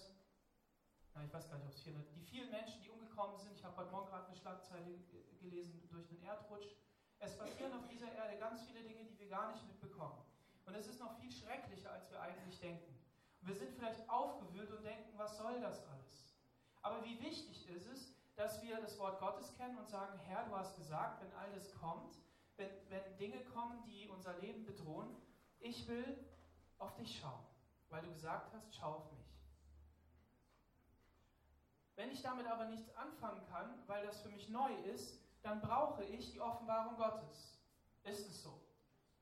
na, 1.14 1.24
ich 1.24 1.32
weiß 1.32 1.48
gar 1.48 1.56
nicht, 1.58 1.66
ob 1.66 1.72
es 1.72 1.82
400, 1.82 2.14
die 2.14 2.22
vielen 2.22 2.50
Menschen, 2.50 2.80
die 2.82 2.90
umgekommen 2.90 3.36
sind. 3.38 3.54
Ich 3.54 3.64
habe 3.64 3.76
heute 3.76 3.90
Morgen 3.90 4.08
gerade 4.08 4.26
eine 4.26 4.36
Schlagzeile 4.36 4.98
gelesen 5.40 5.88
durch 5.90 6.08
einen 6.10 6.22
Erdrutsch 6.22 6.76
Es 7.18 7.36
passieren 7.36 7.72
auf 7.72 7.86
dieser 7.88 8.12
Erde 8.12 8.38
ganz 8.38 8.62
viele 8.62 8.82
Dinge, 8.82 9.04
die 9.04 9.18
wir 9.18 9.28
gar 9.28 9.52
nicht 9.52 9.66
mitbekommen. 9.66 10.22
Und 10.64 10.74
es 10.74 10.86
ist 10.86 11.00
noch 11.00 11.18
viel 11.18 11.30
schrecklicher, 11.30 11.92
als 11.92 12.10
wir 12.10 12.20
eigentlich 12.20 12.58
denken. 12.60 12.94
Und 13.40 13.48
wir 13.48 13.54
sind 13.54 13.72
vielleicht 13.74 14.08
aufgewühlt 14.08 14.70
und 14.70 14.84
denken, 14.84 15.12
was 15.16 15.36
soll 15.36 15.60
das 15.60 15.86
alles? 15.88 16.34
Aber 16.82 17.04
wie 17.04 17.20
wichtig 17.20 17.68
ist 17.68 17.86
es, 17.86 18.14
dass 18.36 18.62
wir 18.62 18.80
das 18.80 18.98
Wort 18.98 19.18
Gottes 19.20 19.54
kennen 19.56 19.76
und 19.76 19.88
sagen, 19.88 20.18
Herr, 20.20 20.44
du 20.44 20.56
hast 20.56 20.76
gesagt, 20.76 21.22
wenn 21.22 21.32
all 21.34 21.52
das 21.52 21.74
kommt, 21.74 22.18
wenn, 22.56 22.70
wenn 22.88 23.16
Dinge 23.18 23.44
kommen, 23.44 23.82
die 23.84 24.08
unser 24.08 24.38
Leben 24.38 24.64
bedrohen, 24.64 25.14
ich 25.58 25.86
will 25.88 26.24
auf 26.78 26.94
dich 26.94 27.18
schauen, 27.18 27.44
weil 27.90 28.02
du 28.02 28.12
gesagt 28.12 28.54
hast, 28.54 28.74
schau 28.74 28.94
auf 28.94 29.12
mich. 29.12 29.19
Wenn 32.00 32.12
ich 32.12 32.22
damit 32.22 32.46
aber 32.46 32.64
nichts 32.64 32.96
anfangen 32.96 33.44
kann, 33.50 33.74
weil 33.86 34.06
das 34.06 34.22
für 34.22 34.30
mich 34.30 34.48
neu 34.48 34.72
ist, 34.90 35.20
dann 35.42 35.60
brauche 35.60 36.02
ich 36.02 36.32
die 36.32 36.40
Offenbarung 36.40 36.96
Gottes. 36.96 37.60
Ist 38.04 38.26
es 38.26 38.42
so? 38.42 38.58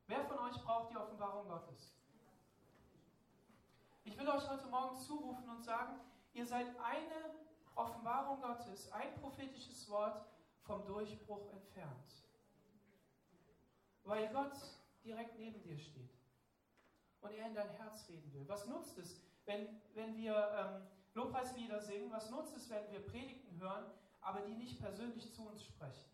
Wer 0.07 0.23
von 0.23 0.39
euch 0.39 0.63
braucht 0.63 0.93
die 0.93 0.97
Offenbarung 0.97 1.49
Gottes? 1.49 1.93
Ich 4.05 4.17
will 4.17 4.29
euch 4.29 4.49
heute 4.49 4.69
Morgen 4.69 4.97
zurufen 4.97 5.51
und 5.51 5.61
sagen, 5.61 5.99
ihr 6.35 6.47
seid 6.47 6.69
eine 6.81 7.35
Offenbarung 7.75 8.41
Gottes, 8.41 8.93
ein 8.93 9.13
prophetisches 9.17 9.89
Wort 9.89 10.25
vom 10.63 10.87
Durchbruch 10.87 11.51
entfernt. 11.51 12.23
Weil 14.05 14.29
Gott 14.29 14.57
direkt 15.03 15.37
neben 15.37 15.61
dir 15.65 15.77
steht 15.77 16.17
und 17.23 17.33
er 17.33 17.49
in 17.49 17.57
dein 17.57 17.71
Herz 17.71 18.09
reden 18.09 18.33
will. 18.33 18.47
Was 18.47 18.69
nutzt 18.69 18.99
es, 18.99 19.21
wenn, 19.47 19.83
wenn 19.95 20.17
wir 20.17 20.37
ähm, 20.57 20.98
Lobpreislieder 21.19 21.81
singen? 21.81 22.13
Was 22.13 22.31
nutzt 22.31 22.57
es, 22.57 22.71
wenn 22.71 22.91
wir 22.93 23.05
Predigten 23.05 23.59
hören, 23.61 23.85
aber 24.21 24.41
die 24.43 24.55
nicht 24.55 24.81
persönlich 24.81 25.35
zu 25.35 25.49
uns 25.49 25.65
sprechen? 25.65 26.09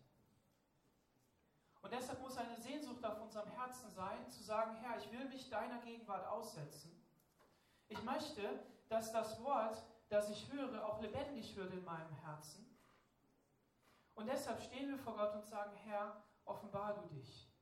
Und 1.81 1.93
deshalb 1.93 2.19
muss 2.21 2.35
eine 2.37 2.55
Sehnsucht 2.55 3.05
auf 3.05 3.21
unserem 3.21 3.51
Herzen 3.51 3.91
sein, 3.91 4.27
zu 4.27 4.41
sagen, 4.43 4.75
Herr, 4.77 4.97
ich 4.97 5.11
will 5.11 5.25
mich 5.29 5.47
deiner 5.51 5.77
Gegenwart 5.81 6.25
aussetzen. 6.27 6.91
Ich 7.87 8.01
möchte, 8.01 8.41
dass 8.89 9.11
das 9.11 9.39
Wort, 9.43 9.83
das 10.09 10.31
ich 10.31 10.51
höre, 10.51 10.83
auch 10.83 10.99
lebendig 10.99 11.55
wird 11.55 11.71
in 11.71 11.85
meinem 11.85 12.11
Herzen. 12.23 12.65
Und 14.15 14.25
deshalb 14.25 14.59
stehen 14.63 14.89
wir 14.89 14.97
vor 14.97 15.15
Gott 15.15 15.35
und 15.35 15.45
sagen, 15.45 15.75
Herr, 15.83 16.23
offenbar 16.45 16.95
du 16.95 17.15
dich. 17.15 17.54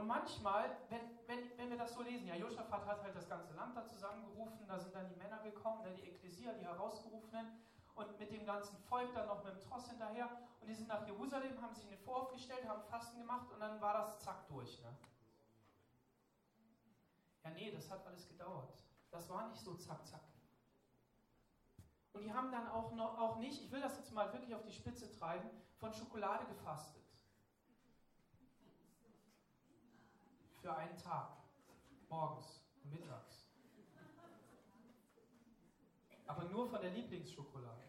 Und 0.00 0.06
manchmal, 0.06 0.78
wenn, 0.88 1.02
wenn, 1.26 1.58
wenn 1.58 1.68
wir 1.68 1.76
das 1.76 1.92
so 1.92 2.00
lesen, 2.00 2.26
ja, 2.26 2.34
Josaphat 2.34 2.86
hat 2.86 3.02
halt 3.02 3.14
das 3.14 3.28
ganze 3.28 3.52
Land 3.52 3.76
da 3.76 3.84
zusammengerufen, 3.84 4.66
da 4.66 4.78
sind 4.78 4.94
dann 4.94 5.06
die 5.10 5.16
Männer 5.16 5.42
gekommen, 5.42 5.82
ne, 5.82 5.92
die 5.92 6.08
Ekklesia, 6.08 6.54
die 6.54 6.64
Herausgerufenen, 6.64 7.46
und 7.96 8.18
mit 8.18 8.32
dem 8.32 8.46
ganzen 8.46 8.78
Volk 8.78 9.12
dann 9.12 9.26
noch 9.26 9.44
mit 9.44 9.52
dem 9.52 9.60
Tross 9.60 9.90
hinterher. 9.90 10.30
Und 10.58 10.68
die 10.68 10.74
sind 10.74 10.88
nach 10.88 11.06
Jerusalem, 11.06 11.60
haben 11.60 11.74
sich 11.74 11.84
in 11.84 11.90
den 11.90 11.98
Vorhof 11.98 12.32
gestellt, 12.32 12.66
haben 12.66 12.82
Fasten 12.84 13.18
gemacht 13.18 13.52
und 13.52 13.60
dann 13.60 13.78
war 13.82 13.92
das 13.92 14.18
zack 14.20 14.48
durch. 14.48 14.80
Ne? 14.80 14.96
Ja, 17.44 17.50
nee, 17.50 17.70
das 17.70 17.90
hat 17.90 18.06
alles 18.06 18.26
gedauert. 18.26 18.72
Das 19.10 19.28
war 19.28 19.48
nicht 19.48 19.60
so 19.60 19.74
zack, 19.74 20.06
zack. 20.06 20.22
Und 22.14 22.22
die 22.22 22.32
haben 22.32 22.50
dann 22.50 22.66
auch, 22.68 22.92
noch, 22.92 23.18
auch 23.18 23.36
nicht, 23.36 23.62
ich 23.62 23.70
will 23.70 23.82
das 23.82 23.98
jetzt 23.98 24.12
mal 24.12 24.32
wirklich 24.32 24.54
auf 24.54 24.62
die 24.62 24.72
Spitze 24.72 25.10
treiben, 25.10 25.50
von 25.76 25.92
Schokolade 25.92 26.46
gefastet. 26.46 26.99
Für 30.60 30.76
einen 30.76 30.96
Tag. 30.98 31.38
Morgens 32.08 32.62
und 32.84 32.92
mittags. 32.92 33.46
Aber 36.26 36.44
nur 36.44 36.68
von 36.68 36.80
der 36.80 36.90
Lieblingsschokolade. 36.90 37.82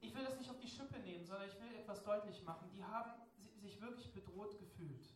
Ich 0.00 0.14
will 0.14 0.24
das 0.24 0.38
nicht 0.38 0.50
auf 0.50 0.58
die 0.58 0.68
Schippe 0.68 0.98
nehmen, 0.98 1.24
sondern 1.24 1.48
ich 1.48 1.60
will 1.60 1.74
etwas 1.76 2.02
deutlich 2.02 2.42
machen. 2.42 2.68
Die 2.74 2.82
haben 2.82 3.12
sich 3.60 3.80
wirklich 3.80 4.12
bedroht 4.12 4.58
gefühlt 4.58 5.06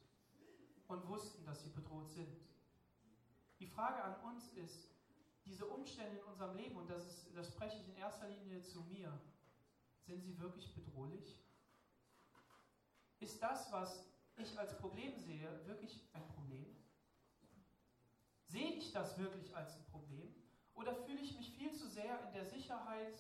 und 0.86 1.08
wussten, 1.08 1.44
dass 1.44 1.62
sie 1.62 1.70
bedroht 1.70 2.08
sind. 2.10 2.36
Die 3.58 3.66
Frage 3.66 4.02
an 4.04 4.20
uns 4.20 4.48
ist, 4.52 4.90
diese 5.46 5.66
Umstände 5.66 6.18
in 6.18 6.24
unserem 6.24 6.56
Leben, 6.56 6.76
und 6.76 6.88
das, 6.88 7.06
ist, 7.06 7.36
das 7.36 7.48
spreche 7.48 7.78
ich 7.78 7.88
in 7.88 7.96
erster 7.96 8.28
Linie 8.28 8.62
zu 8.62 8.82
mir, 8.82 9.18
sind 10.02 10.22
sie 10.22 10.38
wirklich 10.38 10.74
bedrohlich? 10.74 11.38
Ist 13.20 13.42
das, 13.42 13.72
was 13.72 14.13
ich 14.42 14.58
als 14.58 14.76
Problem 14.78 15.16
sehe, 15.18 15.66
wirklich 15.66 16.00
ein 16.12 16.26
Problem? 16.28 16.76
Sehe 18.46 18.74
ich 18.74 18.92
das 18.92 19.18
wirklich 19.18 19.54
als 19.56 19.76
ein 19.76 19.84
Problem? 19.86 20.34
Oder 20.74 20.94
fühle 20.94 21.20
ich 21.20 21.36
mich 21.36 21.50
viel 21.56 21.72
zu 21.72 21.88
sehr 21.88 22.24
in 22.26 22.32
der 22.32 22.44
Sicherheit 22.44 23.18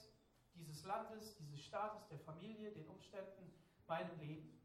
dieses 0.54 0.84
Landes, 0.84 1.36
dieses 1.36 1.64
Staates, 1.64 2.06
der 2.08 2.18
Familie, 2.18 2.72
den 2.72 2.86
Umständen, 2.88 3.52
meinem 3.86 4.18
Leben? 4.18 4.60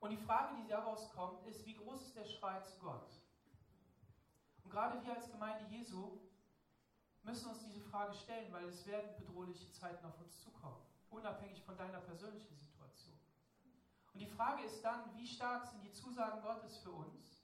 Und 0.00 0.10
die 0.10 0.16
Frage, 0.16 0.56
die 0.62 0.68
daraus 0.68 1.10
kommt, 1.12 1.46
ist, 1.46 1.64
wie 1.64 1.74
groß 1.74 2.02
ist 2.02 2.16
der 2.16 2.24
Schrei 2.24 2.60
zu 2.60 2.78
Gott? 2.78 3.08
Und 4.64 4.70
gerade 4.70 5.04
wir 5.04 5.14
als 5.14 5.30
Gemeinde 5.30 5.64
Jesu 5.70 6.18
müssen 7.22 7.50
uns 7.50 7.60
diese 7.60 7.80
Frage 7.80 8.14
stellen, 8.14 8.52
weil 8.52 8.64
es 8.64 8.84
werden 8.86 9.14
bedrohliche 9.16 9.70
Zeiten 9.70 10.04
auf 10.04 10.18
uns 10.20 10.40
zukommen, 10.40 10.82
unabhängig 11.10 11.62
von 11.62 11.76
deiner 11.76 12.00
persönlichen. 12.00 12.61
Und 14.12 14.20
die 14.20 14.26
Frage 14.26 14.64
ist 14.64 14.82
dann, 14.82 15.14
wie 15.16 15.26
stark 15.26 15.64
sind 15.66 15.82
die 15.82 15.92
Zusagen 15.92 16.42
Gottes 16.42 16.78
für 16.78 16.90
uns? 16.90 17.42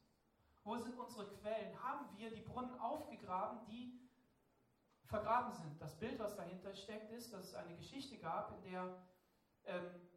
Wo 0.64 0.76
sind 0.76 0.98
unsere 0.98 1.26
Quellen? 1.28 1.82
Haben 1.82 2.06
wir 2.16 2.30
die 2.30 2.42
Brunnen 2.42 2.78
aufgegraben, 2.78 3.60
die 3.66 3.98
vergraben 5.04 5.52
sind? 5.52 5.80
Das 5.80 5.98
Bild, 5.98 6.18
was 6.18 6.36
dahinter 6.36 6.74
steckt, 6.74 7.10
ist, 7.10 7.32
dass 7.32 7.46
es 7.46 7.54
eine 7.54 7.74
Geschichte 7.76 8.18
gab, 8.18 8.52
in 8.52 8.72
der 8.72 9.02
ähm, 9.64 10.08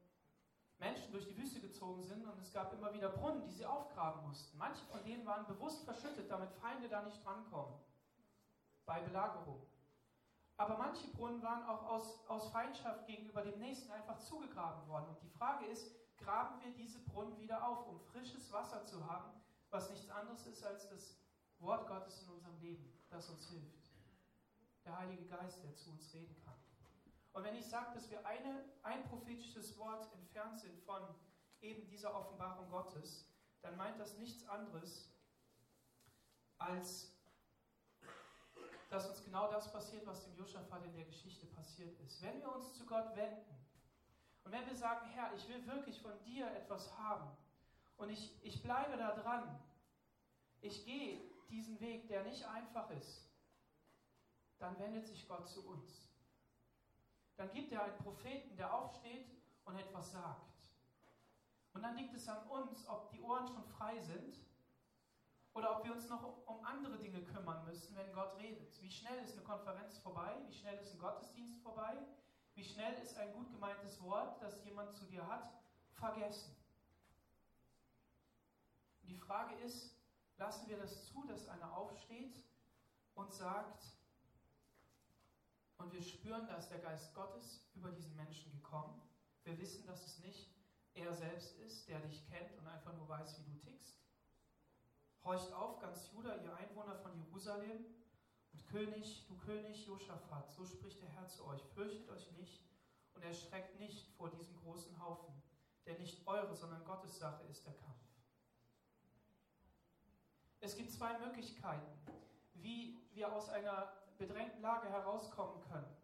Menschen 0.78 1.12
durch 1.12 1.28
die 1.28 1.38
Wüste 1.38 1.62
gezogen 1.62 2.04
sind 2.04 2.26
und 2.26 2.40
es 2.42 2.52
gab 2.52 2.74
immer 2.74 2.92
wieder 2.94 3.10
Brunnen, 3.10 3.44
die 3.44 3.52
sie 3.52 3.66
aufgraben 3.66 4.28
mussten. 4.28 4.58
Manche 4.58 4.84
von 4.86 5.04
denen 5.04 5.26
waren 5.26 5.46
bewusst 5.46 5.86
verschüttet, 5.86 6.30
damit 6.30 6.52
Feinde 6.56 6.90
da 6.90 7.04
nicht 7.04 7.24
drankommen 7.24 7.80
bei 8.86 9.00
Belagerung. 9.00 9.66
Aber 10.58 10.78
manche 10.78 11.08
Brunnen 11.10 11.42
waren 11.42 11.64
auch 11.64 11.84
aus, 11.84 12.28
aus 12.28 12.50
Feindschaft 12.50 13.06
gegenüber 13.06 13.42
dem 13.42 13.60
Nächsten 13.60 13.92
einfach 13.92 14.20
zugegraben 14.20 14.88
worden. 14.88 15.10
Und 15.10 15.22
die 15.22 15.30
Frage 15.30 15.66
ist, 15.66 15.92
graben 16.22 16.62
wir 16.62 16.72
diese 16.74 17.00
Brunnen 17.00 17.38
wieder 17.40 17.68
auf, 17.68 17.88
um 17.88 18.00
frisches 18.00 18.52
Wasser 18.52 18.86
zu 18.86 19.06
haben, 19.08 19.32
was 19.70 19.90
nichts 19.90 20.10
anderes 20.10 20.46
ist 20.48 20.64
als 20.64 20.90
das 20.90 21.18
Wort 21.60 21.88
Gottes 21.88 22.22
in 22.22 22.30
unserem 22.30 22.60
Leben, 22.60 22.92
das 23.10 23.30
uns 23.30 23.48
hilft. 23.50 23.82
Der 24.86 24.98
Heilige 24.98 25.26
Geist, 25.26 25.64
der 25.64 25.76
zu 25.76 25.92
uns 25.92 26.14
reden 26.14 26.36
kann. 26.44 26.56
Und 27.34 27.44
wenn 27.44 27.56
ich 27.56 27.66
sage, 27.66 27.94
dass 27.94 28.10
wir 28.10 28.26
eine, 28.26 28.66
ein 28.84 29.04
prophetisches 29.08 29.78
Wort 29.78 30.12
entfernt 30.14 30.60
sind 30.60 30.80
von 30.82 31.02
eben 31.62 31.88
dieser 31.88 32.14
Offenbarung 32.16 32.70
Gottes, 32.70 33.28
dann 33.62 33.78
meint 33.78 34.00
das 34.00 34.18
nichts 34.18 34.48
anderes, 34.48 35.14
als 36.58 37.14
dass 38.90 39.08
uns 39.08 39.24
genau 39.24 39.50
das 39.50 39.72
passiert, 39.72 40.06
was 40.06 40.26
dem 40.26 40.36
Josaphat 40.36 40.84
in 40.84 40.94
der 40.94 41.06
Geschichte 41.06 41.46
passiert 41.46 41.98
ist. 42.02 42.22
Wenn 42.22 42.42
wir 42.42 42.54
uns 42.54 42.74
zu 42.74 42.86
Gott 42.86 43.16
wenden 43.16 43.61
und 44.43 44.51
wenn 44.51 44.65
wir 44.65 44.75
sagen, 44.75 45.08
Herr, 45.10 45.34
ich 45.34 45.47
will 45.47 45.65
wirklich 45.67 46.01
von 46.01 46.13
dir 46.23 46.47
etwas 46.51 46.97
haben, 46.97 47.30
und 48.01 48.10
ich, 48.10 48.43
ich 48.43 48.63
bleibe 48.63 48.97
da 48.97 49.12
dran. 49.12 49.60
Ich 50.60 50.84
gehe 50.86 51.21
diesen 51.51 51.80
Weg, 51.80 52.08
der 52.08 52.23
nicht 52.23 52.43
einfach 52.45 52.89
ist. 52.89 53.30
Dann 54.58 54.77
wendet 54.80 55.06
sich 55.06 55.27
Gott 55.27 55.47
zu 55.47 55.67
uns. 55.67 56.10
Dann 57.38 57.51
gibt 57.51 57.71
er 57.71 57.84
einen 57.84 57.97
Propheten, 57.99 58.58
der 58.58 58.73
aufsteht 58.73 59.30
und 59.65 59.77
etwas 59.77 60.13
sagt. 60.13 60.51
Und 61.73 61.84
dann 61.84 61.95
liegt 61.95 62.15
es 62.15 62.27
an 62.27 62.41
uns, 62.49 62.88
ob 62.88 63.12
die 63.12 63.21
Ohren 63.21 63.47
schon 63.47 63.63
frei 63.65 63.99
sind 63.99 64.39
oder 65.54 65.77
ob 65.77 65.86
wir 65.86 65.93
uns 65.93 66.10
noch 66.10 66.47
um 66.47 66.65
andere 66.65 66.97
Dinge 66.97 67.23
kümmern 67.23 67.63
müssen, 67.65 67.95
wenn 67.95 68.12
Gott 68.13 68.36
redet. 68.38 68.82
Wie 68.82 68.91
schnell 68.91 69.23
ist 69.23 69.34
eine 69.34 69.43
Konferenz 69.43 69.99
vorbei? 69.99 70.41
Wie 70.47 70.54
schnell 70.54 70.80
ist 70.80 70.93
ein 70.93 70.99
Gottesdienst 70.99 71.62
vorbei? 71.62 71.97
Wie 72.54 72.64
schnell 72.64 72.94
ist 73.02 73.18
ein 73.18 73.34
gut 73.34 73.52
gemeintes 73.52 74.02
Wort, 74.02 74.42
das 74.42 74.64
jemand 74.66 74.96
zu 74.96 75.06
dir 75.06 75.26
hat, 75.28 75.52
vergessen? 75.94 76.56
die 79.12 79.18
Frage 79.18 79.56
ist, 79.56 79.94
lassen 80.38 80.68
wir 80.70 80.78
das 80.78 81.06
zu, 81.08 81.24
dass 81.28 81.48
einer 81.50 81.76
aufsteht 81.76 82.44
und 83.14 83.34
sagt, 83.34 83.84
und 85.78 85.92
wir 85.92 86.02
spüren, 86.02 86.48
da 86.48 86.56
ist 86.56 86.70
der 86.70 86.80
Geist 86.80 87.14
Gottes 87.14 87.68
über 87.74 87.92
diesen 87.92 88.16
Menschen 88.16 88.52
gekommen. 88.52 89.02
Wir 89.44 89.58
wissen, 89.60 89.86
dass 89.86 90.06
es 90.06 90.20
nicht 90.20 90.56
er 90.94 91.14
selbst 91.14 91.58
ist, 91.60 91.88
der 91.90 92.00
dich 92.00 92.26
kennt 92.30 92.58
und 92.58 92.68
einfach 92.68 92.94
nur 92.94 93.10
weiß, 93.10 93.40
wie 93.40 93.52
du 93.52 93.58
tickst. 93.60 94.00
Horcht 95.24 95.52
auf, 95.54 95.80
ganz 95.80 96.12
Juda, 96.12 96.36
ihr 96.38 96.56
Einwohner 96.56 96.96
von 96.96 97.16
Jerusalem, 97.16 97.86
König, 98.72 99.26
du 99.28 99.36
König 99.38 99.86
Josaphat, 99.86 100.52
so 100.52 100.66
spricht 100.66 101.02
der 101.02 101.10
Herr 101.10 101.28
zu 101.28 101.46
euch, 101.46 101.62
fürchtet 101.76 102.10
euch 102.10 102.32
nicht 102.34 102.64
und 103.14 103.24
erschreckt 103.24 103.80
nicht 103.80 104.08
vor 104.16 104.30
diesem 104.30 104.56
großen 104.58 104.98
Haufen, 105.02 105.34
der 105.86 105.98
nicht 106.00 106.26
eure, 106.28 106.56
sondern 106.56 106.86
Gottes 106.86 107.18
Sache 107.20 107.44
ist 107.48 107.66
der 107.66 107.74
Kampf. 107.74 107.98
Es 110.62 110.76
gibt 110.76 110.92
zwei 110.92 111.18
Möglichkeiten, 111.20 111.92
wie 112.54 112.98
wir 113.14 113.34
aus 113.34 113.50
einer 113.50 113.92
bedrängten 114.18 114.62
Lage 114.62 114.88
herauskommen 114.90 115.62
können. 115.70 115.98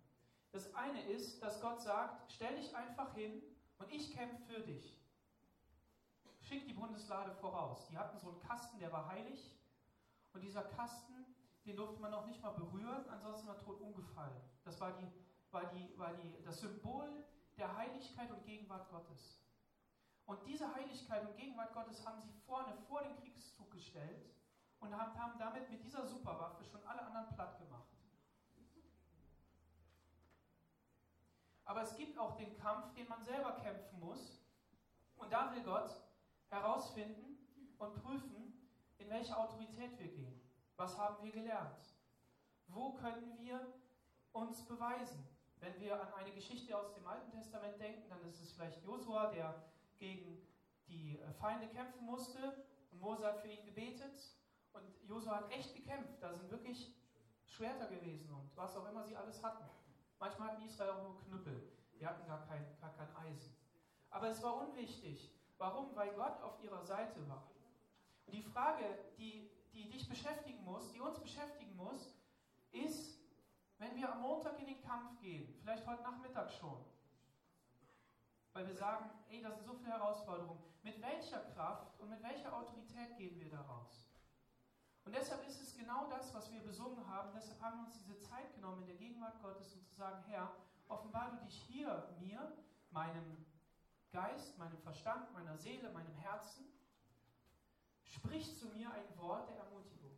Das 0.52 0.74
eine 0.74 1.02
ist, 1.04 1.42
dass 1.42 1.62
Gott 1.62 1.82
sagt, 1.82 2.32
stell 2.32 2.56
dich 2.56 2.76
einfach 2.76 3.14
hin 3.14 3.42
Und 3.80 3.92
ich 3.92 4.12
kämpfe 4.14 4.42
für 4.44 4.60
dich. 4.62 5.00
Schick 6.42 6.66
die 6.66 6.74
Bundeslade 6.74 7.32
voraus. 7.36 7.88
Die 7.88 7.98
hatten 7.98 8.18
so 8.18 8.30
einen 8.30 8.40
Kasten, 8.40 8.80
der 8.80 8.92
war 8.92 9.08
heilig. 9.08 9.56
Und 10.34 10.42
dieser 10.42 10.64
Kasten, 10.64 11.26
den 11.68 11.76
durfte 11.76 12.00
man 12.00 12.12
noch 12.12 12.26
nicht 12.26 12.42
mal 12.42 12.52
berühren, 12.52 13.06
ansonsten 13.10 13.48
war 13.48 13.58
tot 13.58 13.82
umgefallen. 13.82 14.42
Das 14.64 14.80
war, 14.80 14.94
die, 14.94 15.12
war, 15.52 15.66
die, 15.66 16.00
war 16.00 16.14
die, 16.14 16.42
das 16.44 16.62
Symbol 16.62 17.26
der 17.58 17.76
Heiligkeit 17.76 18.32
und 18.32 18.46
Gegenwart 18.46 18.90
Gottes. 18.90 19.44
Und 20.26 20.46
diese 20.46 20.74
Heiligkeit 20.74 21.28
und 21.28 21.36
Gegenwart 21.36 21.74
Gottes 21.74 22.06
haben 22.06 22.22
sie 22.22 22.32
vorne 22.46 22.74
vor 22.88 23.04
den 23.04 23.16
Kriegszug 23.18 23.70
gestellt 23.72 24.26
und 24.80 24.98
haben, 24.98 25.18
haben 25.20 25.38
damit 25.38 25.70
mit 25.70 25.84
dieser 25.84 26.06
Superwaffe 26.06 26.64
schon 26.64 26.82
alle 26.86 27.02
anderen 27.06 27.30
platt 27.36 27.58
gemacht. 27.60 27.88
Aber 31.66 31.82
es 31.82 31.98
gibt 31.98 32.18
auch 32.18 32.38
den 32.38 32.56
Kampf, 32.58 32.94
den 32.94 33.10
man 33.10 33.22
selber 33.24 33.52
kämpfen 33.62 34.00
muss. 34.00 34.42
Und 35.18 35.34
da 35.34 35.54
will 35.54 35.64
Gott 35.64 35.90
herausfinden 36.50 37.38
und 37.78 37.94
prüfen, 38.02 38.54
in 39.00 39.10
welche 39.10 39.36
Autorität 39.38 40.00
wir 40.00 40.08
gehen. 40.08 40.37
Was 40.78 40.98
haben 40.98 41.24
wir 41.24 41.32
gelernt? 41.32 41.96
Wo 42.68 42.94
können 42.94 43.38
wir 43.40 43.60
uns 44.32 44.66
beweisen? 44.66 45.28
Wenn 45.60 45.80
wir 45.80 46.00
an 46.00 46.14
eine 46.14 46.32
Geschichte 46.32 46.78
aus 46.78 46.94
dem 46.94 47.06
Alten 47.08 47.32
Testament 47.32 47.80
denken, 47.80 48.08
dann 48.10 48.24
ist 48.30 48.40
es 48.40 48.54
vielleicht 48.54 48.84
Josua, 48.84 49.32
der 49.32 49.64
gegen 49.98 50.48
die 50.88 51.20
Feinde 51.40 51.68
kämpfen 51.68 52.06
musste. 52.06 52.66
Und 52.92 53.02
Mose 53.02 53.26
hat 53.26 53.40
für 53.40 53.48
ihn 53.48 53.66
gebetet. 53.66 54.16
Und 54.74 54.84
Josua 55.08 55.38
hat 55.38 55.52
echt 55.52 55.76
gekämpft. 55.76 56.22
Da 56.22 56.32
sind 56.34 56.52
wirklich 56.52 56.96
Schwerter 57.46 57.88
gewesen 57.88 58.32
und 58.32 58.56
was 58.56 58.76
auch 58.76 58.88
immer 58.88 59.04
sie 59.04 59.16
alles 59.16 59.42
hatten. 59.44 59.66
Manchmal 60.20 60.50
hatten 60.50 60.64
Israel 60.64 60.92
auch 60.92 61.04
nur 61.04 61.20
Knüppel. 61.22 61.72
Die 62.00 62.06
hatten 62.06 62.28
gar 62.28 62.46
kein, 62.46 62.64
gar 62.80 62.94
kein 62.94 63.16
Eisen. 63.16 63.56
Aber 64.12 64.30
es 64.30 64.44
war 64.44 64.58
unwichtig. 64.58 65.34
Warum? 65.58 65.96
Weil 65.96 66.14
Gott 66.14 66.40
auf 66.44 66.62
ihrer 66.62 66.84
Seite 66.84 67.28
war. 67.28 67.50
Und 68.28 68.34
die 68.34 68.44
Frage, 68.44 68.84
die, 69.18 69.50
die 69.78 69.90
dich 69.90 70.10
beschäftigen 70.10 70.64
muss, 70.64 70.92
die 70.92 71.00
uns 71.00 71.20
beschäftigen 71.20 71.76
muss, 71.76 72.16
ist, 72.72 73.20
wenn 73.78 73.96
wir 73.96 74.12
am 74.12 74.22
Montag 74.22 74.60
in 74.60 74.66
den 74.66 74.82
Kampf 74.82 75.20
gehen, 75.20 75.54
vielleicht 75.62 75.86
heute 75.86 76.02
Nachmittag 76.02 76.52
schon, 76.52 76.84
weil 78.54 78.68
wir 78.68 78.76
sagen, 78.76 79.10
ey, 79.30 79.42
das 79.42 79.56
sind 79.56 79.66
so 79.66 79.76
viele 79.76 79.92
Herausforderungen. 79.92 80.64
Mit 80.82 81.00
welcher 81.02 81.42
Kraft 81.54 82.00
und 82.00 82.10
mit 82.10 82.24
welcher 82.24 82.56
Autorität 82.56 83.16
gehen 83.18 83.40
wir 83.40 83.50
daraus? 83.50 84.08
Und 85.06 85.16
deshalb 85.16 85.48
ist 85.48 85.62
es 85.62 85.78
genau 85.78 86.10
das, 86.10 86.34
was 86.34 86.52
wir 86.52 86.60
besungen 86.62 87.08
haben. 87.08 87.32
Deshalb 87.34 87.62
haben 87.62 87.78
wir 87.80 87.86
uns 87.86 87.94
diese 87.94 88.20
Zeit 88.20 88.54
genommen 88.56 88.82
in 88.82 88.88
der 88.88 88.98
Gegenwart 88.98 89.42
Gottes, 89.42 89.74
um 89.76 89.86
zu 89.86 89.96
sagen, 89.96 90.24
Herr, 90.28 90.52
offenbar 90.88 91.32
du 91.32 91.46
dich 91.46 91.56
hier 91.62 92.16
mir, 92.20 92.52
meinem 92.90 93.46
Geist, 94.12 94.58
meinem 94.58 94.78
Verstand, 94.80 95.32
meiner 95.34 95.56
Seele, 95.58 95.92
meinem 95.92 96.14
Herzen, 96.16 96.66
sprich 98.18 98.58
zu 98.58 98.68
mir 98.68 98.92
ein 98.92 99.18
Wort 99.18 99.50
der 99.50 99.58
Ermutigung. 99.58 100.18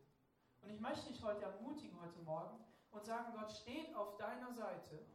Und 0.62 0.70
ich 0.70 0.80
möchte 0.80 1.10
dich 1.10 1.24
heute 1.24 1.46
ermutigen, 1.46 2.00
heute 2.02 2.20
Morgen, 2.20 2.60
und 2.92 3.06
sagen, 3.06 3.34
Gott 3.34 3.52
steht 3.52 3.96
auf 3.96 4.18
deiner 4.18 4.52
Seite 4.52 5.06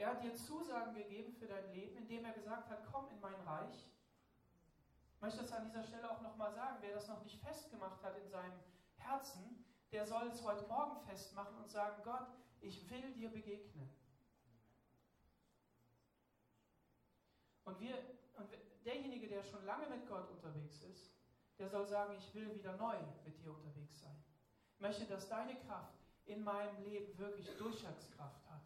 er 0.00 0.08
hat 0.08 0.22
dir 0.22 0.34
Zusagen 0.34 0.94
gegeben 0.94 1.34
für 1.34 1.46
dein 1.46 1.74
Leben, 1.74 1.94
indem 1.94 2.24
er 2.24 2.32
gesagt 2.32 2.70
hat, 2.70 2.86
komm 2.90 3.10
in 3.10 3.20
mein 3.20 3.38
Reich. 3.42 3.86
Ich 5.14 5.20
möchte 5.20 5.42
das 5.42 5.52
an 5.52 5.66
dieser 5.66 5.84
Stelle 5.84 6.10
auch 6.10 6.22
nochmal 6.22 6.54
sagen, 6.54 6.78
wer 6.80 6.94
das 6.94 7.06
noch 7.06 7.22
nicht 7.22 7.38
festgemacht 7.42 8.02
hat 8.02 8.16
in 8.16 8.26
seinem 8.30 8.58
Herzen, 8.96 9.62
der 9.92 10.06
soll 10.06 10.28
es 10.28 10.42
heute 10.42 10.66
Morgen 10.68 10.98
festmachen 11.02 11.54
und 11.58 11.68
sagen, 11.68 12.02
Gott, 12.02 12.28
ich 12.62 12.88
will 12.88 13.12
dir 13.12 13.28
begegnen. 13.30 13.90
Und, 17.64 17.78
wir, 17.78 17.98
und 18.38 18.48
derjenige, 18.86 19.28
der 19.28 19.44
schon 19.44 19.66
lange 19.66 19.86
mit 19.88 20.08
Gott 20.08 20.30
unterwegs 20.30 20.80
ist, 20.80 21.09
der 21.60 21.68
soll 21.68 21.86
sagen, 21.86 22.14
ich 22.16 22.34
will 22.34 22.54
wieder 22.54 22.74
neu 22.76 22.96
mit 23.22 23.38
dir 23.38 23.52
unterwegs 23.52 24.00
sein. 24.00 24.16
Ich 24.72 24.80
möchte, 24.80 25.04
dass 25.04 25.28
deine 25.28 25.54
Kraft 25.60 25.94
in 26.24 26.42
meinem 26.42 26.82
Leben 26.84 27.16
wirklich 27.18 27.54
Durchschlagskraft 27.58 28.48
hat. 28.48 28.62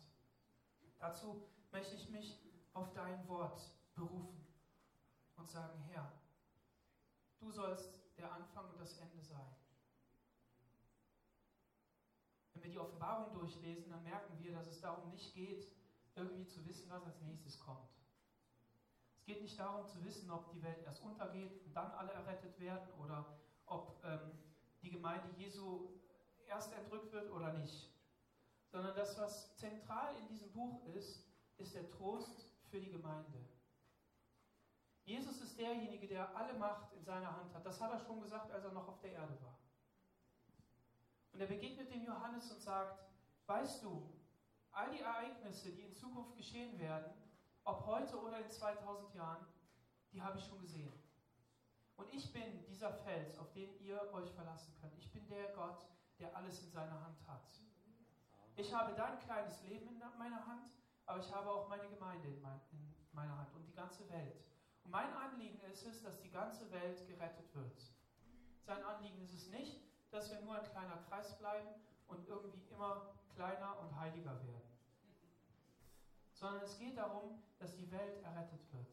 Dazu 1.00 1.42
möchte 1.72 1.96
ich 1.96 2.08
mich 2.10 2.40
auf 2.72 2.92
dein 2.94 3.26
Wort 3.28 3.60
berufen 3.96 4.46
und 5.36 5.50
sagen, 5.50 5.82
Herr, 5.90 6.12
du 7.40 7.50
sollst 7.50 8.00
der 8.16 8.32
Anfang 8.32 8.70
und 8.70 8.80
das 8.80 8.96
Ende 8.98 9.20
sein. 9.20 9.56
Wenn 12.52 12.62
wir 12.62 12.70
die 12.70 12.78
Offenbarung 12.78 13.34
durchlesen, 13.34 13.90
dann 13.90 14.04
merken 14.04 14.38
wir, 14.38 14.52
dass 14.52 14.68
es 14.68 14.80
darum 14.80 15.10
nicht 15.10 15.34
geht, 15.34 15.66
irgendwie 16.14 16.46
zu 16.46 16.64
wissen, 16.64 16.88
was 16.90 17.04
als 17.04 17.20
nächstes 17.22 17.58
kommt. 17.58 17.93
Es 19.24 19.26
geht 19.26 19.40
nicht 19.40 19.58
darum 19.58 19.86
zu 19.86 20.04
wissen, 20.04 20.30
ob 20.30 20.50
die 20.52 20.62
Welt 20.62 20.84
erst 20.84 21.02
untergeht 21.02 21.64
und 21.64 21.72
dann 21.74 21.90
alle 21.92 22.12
errettet 22.12 22.60
werden 22.60 22.86
oder 23.02 23.24
ob 23.64 24.04
ähm, 24.04 24.32
die 24.82 24.90
Gemeinde 24.90 25.28
Jesu 25.38 25.88
erst 26.46 26.74
entrückt 26.74 27.10
wird 27.10 27.30
oder 27.30 27.54
nicht 27.54 27.94
sondern 28.74 28.96
das, 28.96 29.16
was 29.16 29.56
zentral 29.56 30.16
in 30.16 30.26
diesem 30.26 30.50
Buch 30.50 30.84
ist, 30.96 31.24
ist 31.58 31.76
der 31.76 31.88
Trost 31.90 32.50
für 32.68 32.80
die 32.80 32.90
Gemeinde. 32.90 33.38
Jesus 35.04 35.40
ist 35.42 35.56
derjenige, 35.56 36.08
der 36.08 36.36
alle 36.36 36.54
Macht 36.54 36.92
in 36.92 37.04
seiner 37.04 37.36
Hand 37.36 37.54
hat. 37.54 37.64
Das 37.64 37.80
hat 37.80 37.92
er 37.92 38.00
schon 38.00 38.20
gesagt, 38.20 38.50
als 38.50 38.64
er 38.64 38.72
noch 38.72 38.88
auf 38.88 38.98
der 39.00 39.12
Erde 39.12 39.40
war. 39.42 39.56
Und 41.32 41.40
er 41.40 41.46
begegnet 41.46 41.88
dem 41.94 42.04
Johannes 42.04 42.50
und 42.50 42.60
sagt, 42.60 42.98
weißt 43.46 43.84
du, 43.84 44.12
all 44.72 44.90
die 44.90 45.02
Ereignisse, 45.02 45.70
die 45.70 45.82
in 45.82 45.94
Zukunft 45.94 46.36
geschehen 46.36 46.76
werden, 46.80 47.12
ob 47.64 47.86
heute 47.86 48.20
oder 48.20 48.38
in 48.38 48.50
2000 48.50 49.14
Jahren, 49.14 49.46
die 50.12 50.22
habe 50.22 50.38
ich 50.38 50.44
schon 50.44 50.60
gesehen. 50.60 50.92
Und 51.96 52.12
ich 52.12 52.32
bin 52.32 52.64
dieser 52.66 52.92
Fels, 52.92 53.38
auf 53.38 53.52
den 53.52 53.78
ihr 53.80 54.00
euch 54.12 54.30
verlassen 54.32 54.74
könnt. 54.80 54.96
Ich 54.98 55.10
bin 55.12 55.26
der 55.28 55.48
Gott, 55.52 55.86
der 56.18 56.36
alles 56.36 56.62
in 56.62 56.70
seiner 56.70 57.00
Hand 57.04 57.26
hat. 57.26 57.60
Ich 58.56 58.72
habe 58.72 58.94
dein 58.94 59.18
kleines 59.20 59.62
Leben 59.62 59.88
in 59.88 59.98
meiner 60.18 60.46
Hand, 60.46 60.70
aber 61.06 61.20
ich 61.20 61.32
habe 61.32 61.50
auch 61.50 61.68
meine 61.68 61.88
Gemeinde 61.88 62.28
in, 62.28 62.40
mein, 62.40 62.60
in 62.72 62.94
meiner 63.12 63.36
Hand 63.38 63.54
und 63.54 63.64
die 63.66 63.74
ganze 63.74 64.08
Welt. 64.10 64.44
Und 64.84 64.90
mein 64.90 65.12
Anliegen 65.12 65.60
ist 65.72 65.86
es, 65.86 66.02
dass 66.02 66.20
die 66.20 66.30
ganze 66.30 66.70
Welt 66.70 67.06
gerettet 67.06 67.54
wird. 67.54 67.80
Sein 68.62 68.82
Anliegen 68.84 69.20
ist 69.22 69.34
es 69.34 69.48
nicht, 69.48 69.82
dass 70.10 70.30
wir 70.30 70.40
nur 70.40 70.56
ein 70.56 70.70
kleiner 70.70 70.98
Kreis 71.08 71.36
bleiben 71.38 71.68
und 72.06 72.26
irgendwie 72.28 72.62
immer 72.70 73.14
kleiner 73.34 73.78
und 73.80 73.98
heiliger 73.98 74.40
werden. 74.44 74.73
Sondern 76.44 76.62
es 76.62 76.78
geht 76.78 76.98
darum, 76.98 77.42
dass 77.58 77.74
die 77.74 77.90
Welt 77.90 78.22
errettet 78.22 78.60
wird. 78.70 78.86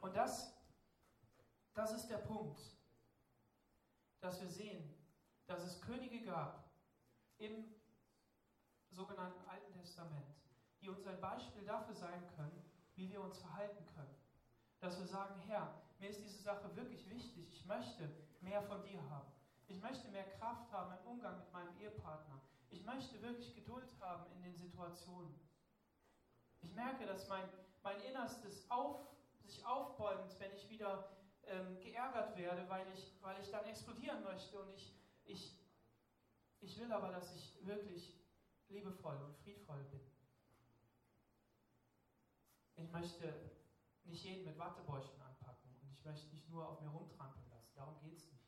Und 0.00 0.14
das, 0.14 0.54
das 1.74 1.92
ist 1.92 2.06
der 2.06 2.18
Punkt, 2.18 2.60
dass 4.20 4.40
wir 4.40 4.48
sehen, 4.48 4.94
dass 5.48 5.64
es 5.64 5.82
Könige 5.82 6.24
gab 6.24 6.70
im 7.38 7.64
sogenannten 8.92 9.44
Alten 9.48 9.72
Testament, 9.72 10.36
die 10.80 10.88
uns 10.88 11.04
ein 11.08 11.20
Beispiel 11.20 11.64
dafür 11.64 11.96
sein 11.96 12.24
können, 12.36 12.62
wie 12.94 13.10
wir 13.10 13.22
uns 13.22 13.38
verhalten 13.38 13.84
können. 13.96 14.14
Dass 14.78 15.00
wir 15.00 15.06
sagen, 15.08 15.34
Herr, 15.48 15.82
mir 15.98 16.10
ist 16.10 16.22
diese 16.22 16.44
Sache 16.44 16.76
wirklich 16.76 17.10
wichtig, 17.10 17.50
ich 17.50 17.66
möchte 17.66 18.08
mehr 18.40 18.62
von 18.62 18.84
dir 18.84 19.02
haben. 19.10 19.32
Ich 19.66 19.80
möchte 19.80 20.08
mehr 20.10 20.30
Kraft 20.38 20.70
haben 20.70 20.96
im 20.96 21.10
Umgang 21.10 21.40
mit 21.40 21.52
meinem 21.52 21.76
Ehepartner. 21.80 22.40
Ich 22.70 22.84
möchte 22.84 23.20
wirklich 23.20 23.52
Geduld 23.56 23.90
haben 23.98 24.30
in 24.30 24.42
den 24.42 24.54
Situationen. 24.54 25.45
Ich 26.66 26.74
merke, 26.74 27.06
dass 27.06 27.28
mein, 27.28 27.48
mein 27.84 28.00
Innerstes 28.00 28.68
auf, 28.68 29.06
sich 29.38 29.64
aufbäumt, 29.64 30.34
wenn 30.40 30.52
ich 30.52 30.68
wieder 30.68 31.08
ähm, 31.44 31.78
geärgert 31.78 32.36
werde, 32.36 32.68
weil 32.68 32.84
ich, 32.92 33.16
weil 33.22 33.40
ich 33.40 33.48
dann 33.52 33.64
explodieren 33.66 34.24
möchte. 34.24 34.60
Und 34.60 34.72
ich, 34.74 34.98
ich, 35.24 35.56
ich 36.60 36.76
will 36.80 36.90
aber, 36.92 37.12
dass 37.12 37.32
ich 37.36 37.64
wirklich 37.64 38.18
liebevoll 38.68 39.16
und 39.22 39.36
friedvoll 39.36 39.84
bin. 39.92 40.00
Ich 42.74 42.90
möchte 42.90 43.32
nicht 44.04 44.24
jeden 44.24 44.44
mit 44.44 44.58
Wattebäuschen 44.58 45.22
anpacken 45.22 45.70
und 45.80 45.92
ich 45.92 46.04
möchte 46.04 46.34
nicht 46.34 46.48
nur 46.50 46.68
auf 46.68 46.80
mir 46.80 46.88
rumtrampeln 46.88 47.48
lassen. 47.48 47.76
Darum 47.76 47.96
geht 48.00 48.16
es 48.16 48.26
nicht. 48.32 48.44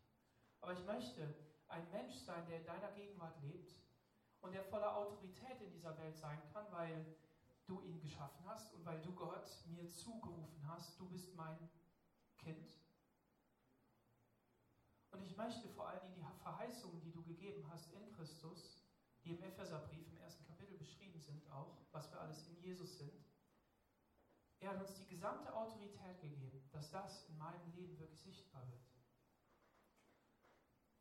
Aber 0.61 0.73
ich 0.73 0.85
möchte 0.85 1.37
ein 1.69 1.89
Mensch 1.93 2.17
sein, 2.17 2.45
der 2.49 2.59
in 2.59 2.67
deiner 2.67 2.91
Gegenwart 2.91 3.41
lebt 3.43 3.77
und 4.41 4.53
der 4.53 4.65
voller 4.65 4.97
Autorität 4.97 5.61
in 5.61 5.71
dieser 5.71 5.97
Welt 5.99 6.17
sein 6.17 6.43
kann, 6.53 6.67
weil 6.73 7.07
du 7.69 7.83
ihn 7.83 8.01
geschaffen 8.01 8.45
hast 8.47 8.73
und 8.73 8.85
weil 8.85 9.01
du 9.03 9.13
Gott 9.15 9.51
mir 9.67 9.87
zugerufen 9.89 10.67
hast, 10.67 10.99
du 10.99 11.09
bist 11.09 11.35
mein 11.37 11.69
Kind. 12.39 12.73
Und 15.11 15.23
ich 15.23 15.37
möchte 15.37 15.69
vor 15.69 15.89
allen 15.89 16.01
Dingen 16.01 16.15
die 16.15 16.43
Verheißungen, 16.43 17.01
die 17.03 17.13
du 17.13 17.23
gegeben 17.23 17.69
hast 17.71 17.93
in 17.93 18.11
Christus, 18.13 18.83
die 19.25 19.31
im 19.31 19.43
Epheserbrief 19.43 20.09
im 20.09 20.17
ersten 20.17 20.45
Kapitel 20.47 20.79
beschrieben 20.79 21.21
sind, 21.21 21.51
auch, 21.51 21.77
was 21.93 22.11
wir 22.11 22.21
alles 22.21 22.47
in 22.49 22.59
Jesus 22.61 22.97
sind. 22.99 23.25
Er 24.61 24.71
hat 24.71 24.81
uns 24.81 24.95
die 24.95 25.07
gesamte 25.07 25.55
Autorität 25.55 26.21
gegeben, 26.21 26.69
dass 26.73 26.91
das 26.91 27.29
in 27.29 27.37
meinem 27.37 27.71
Leben 27.73 27.99
wirklich 27.99 28.21
sichtbar 28.21 28.67
wird. 28.71 28.83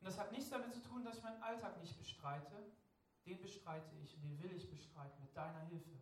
Und 0.00 0.06
das 0.06 0.18
hat 0.18 0.30
nichts 0.32 0.50
damit 0.50 0.72
zu 0.72 0.82
tun, 0.82 1.04
dass 1.04 1.16
ich 1.16 1.22
meinen 1.24 1.42
Alltag 1.42 1.80
nicht 1.80 1.96
bestreite. 1.98 2.72
Den 3.26 3.40
bestreite 3.40 3.94
ich 3.96 4.14
und 4.14 4.22
den 4.22 4.38
will 4.40 4.52
ich 4.52 4.70
bestreiten 4.70 5.20
mit 5.20 5.36
deiner 5.36 5.60
Hilfe. 5.60 5.98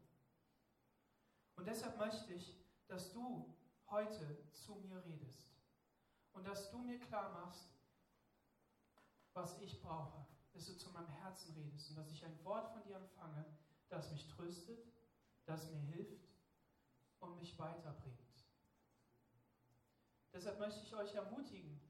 Und 1.57 1.66
deshalb 1.66 1.99
möchte 1.99 2.33
ich, 2.33 2.55
dass 2.87 3.12
du 3.12 3.55
heute 3.90 4.38
zu 4.53 4.77
mir 4.77 5.05
redest 5.05 5.53
und 6.33 6.47
dass 6.47 6.71
du 6.71 6.79
mir 6.79 6.99
klar 7.01 7.33
machst, 7.33 7.69
was 9.33 9.61
ich 9.61 9.81
brauche, 9.83 10.27
dass 10.53 10.66
du 10.66 10.77
zu 10.77 10.90
meinem 10.90 11.09
Herzen 11.09 11.53
redest 11.55 11.90
und 11.90 11.97
dass 11.97 12.11
ich 12.11 12.25
ein 12.25 12.45
Wort 12.45 12.71
von 12.73 12.83
dir 12.85 12.97
empfange, 12.97 13.45
das 13.88 14.11
mich 14.11 14.27
tröstet, 14.29 14.87
das 15.45 15.71
mir 15.71 15.81
hilft 15.81 16.29
und 17.21 17.37
mich 17.38 17.59
weiterbringt. 17.59 18.16
Deshalb 20.33 20.59
möchte 20.59 20.83
ich 20.83 20.95
euch 20.95 21.14
ermutigen, 21.14 21.81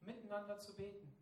miteinander 0.00 0.58
zu 0.58 0.74
beten. 0.74 1.16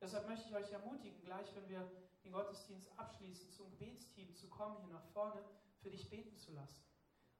Deshalb 0.00 0.28
möchte 0.28 0.48
ich 0.48 0.54
euch 0.54 0.70
ermutigen, 0.70 1.20
gleich 1.22 1.54
wenn 1.54 1.68
wir 1.68 1.90
den 2.24 2.32
Gottesdienst 2.32 2.90
abschließen, 2.98 3.50
zum 3.50 3.70
Gebetsteam 3.70 4.34
zu 4.34 4.48
kommen, 4.48 4.78
hier 4.78 4.92
nach 4.92 5.06
vorne, 5.12 5.42
für 5.78 5.90
dich 5.90 6.08
beten 6.10 6.36
zu 6.36 6.52
lassen. 6.52 6.89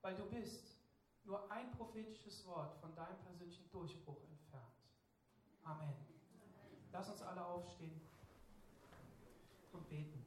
Weil 0.03 0.15
du 0.15 0.25
bist 0.27 0.77
nur 1.25 1.51
ein 1.51 1.71
prophetisches 1.73 2.45
Wort 2.47 2.75
von 2.77 2.95
deinem 2.95 3.19
persönlichen 3.19 3.71
Durchbruch 3.71 4.23
entfernt. 4.25 4.73
Amen. 5.65 5.95
Lass 6.93 7.09
uns 7.11 7.23
alle 7.23 7.45
aufstehen 7.45 8.01
und 9.73 9.89
beten. 9.89 10.25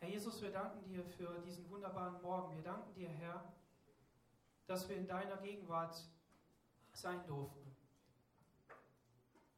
Herr 0.00 0.08
Jesus, 0.08 0.40
wir 0.40 0.52
danken 0.52 0.84
dir 0.84 1.04
für 1.04 1.40
diesen 1.40 1.68
wunderbaren 1.68 2.22
Morgen. 2.22 2.54
Wir 2.54 2.62
danken 2.62 2.94
dir, 2.94 3.08
Herr, 3.08 3.52
dass 4.66 4.88
wir 4.88 4.96
in 4.96 5.08
deiner 5.08 5.38
Gegenwart 5.38 5.96
sein 6.92 7.26
durften. 7.26 7.74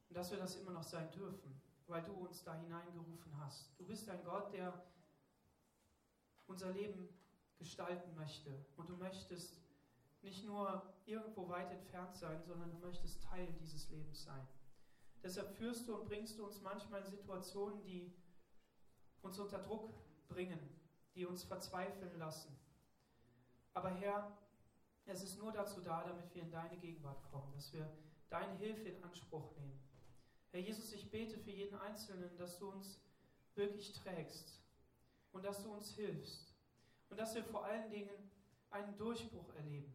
Und 0.09 0.17
dass 0.17 0.31
wir 0.31 0.39
das 0.39 0.55
immer 0.55 0.71
noch 0.71 0.83
sein 0.83 1.11
dürfen, 1.11 1.61
weil 1.87 2.01
du 2.03 2.13
uns 2.13 2.43
da 2.43 2.55
hineingerufen 2.55 3.37
hast. 3.37 3.77
Du 3.77 3.85
bist 3.85 4.09
ein 4.09 4.23
Gott, 4.23 4.51
der 4.53 4.73
unser 6.51 6.71
Leben 6.71 7.09
gestalten 7.57 8.13
möchte. 8.15 8.65
Und 8.75 8.89
du 8.89 8.97
möchtest 8.97 9.59
nicht 10.21 10.45
nur 10.45 10.93
irgendwo 11.05 11.47
weit 11.49 11.71
entfernt 11.71 12.15
sein, 12.15 12.43
sondern 12.43 12.69
du 12.71 12.77
möchtest 12.77 13.23
Teil 13.23 13.47
dieses 13.59 13.89
Lebens 13.89 14.23
sein. 14.23 14.47
Deshalb 15.23 15.55
führst 15.55 15.87
du 15.87 15.95
und 15.95 16.05
bringst 16.05 16.37
du 16.37 16.45
uns 16.45 16.61
manchmal 16.61 17.01
in 17.01 17.07
Situationen, 17.07 17.81
die 17.83 18.13
uns 19.21 19.39
unter 19.39 19.59
Druck 19.59 19.93
bringen, 20.27 20.59
die 21.15 21.25
uns 21.25 21.43
verzweifeln 21.43 22.17
lassen. 22.17 22.55
Aber 23.73 23.89
Herr, 23.89 24.37
es 25.05 25.23
ist 25.23 25.37
nur 25.37 25.51
dazu 25.51 25.81
da, 25.81 26.03
damit 26.03 26.33
wir 26.33 26.43
in 26.43 26.51
deine 26.51 26.77
Gegenwart 26.77 27.23
kommen, 27.31 27.51
dass 27.53 27.71
wir 27.73 27.89
deine 28.29 28.55
Hilfe 28.57 28.89
in 28.89 29.03
Anspruch 29.03 29.55
nehmen. 29.57 29.79
Herr 30.51 30.59
Jesus, 30.59 30.91
ich 30.91 31.09
bete 31.09 31.37
für 31.37 31.51
jeden 31.51 31.75
Einzelnen, 31.79 32.35
dass 32.37 32.57
du 32.57 32.69
uns 32.69 32.99
wirklich 33.55 33.93
trägst 33.93 34.60
und 35.31 35.43
dass 35.43 35.63
du 35.63 35.71
uns 35.71 35.91
hilfst 35.95 36.53
und 37.09 37.19
dass 37.19 37.35
wir 37.35 37.43
vor 37.43 37.65
allen 37.65 37.89
Dingen 37.89 38.31
einen 38.69 38.95
Durchbruch 38.97 39.53
erleben, 39.55 39.93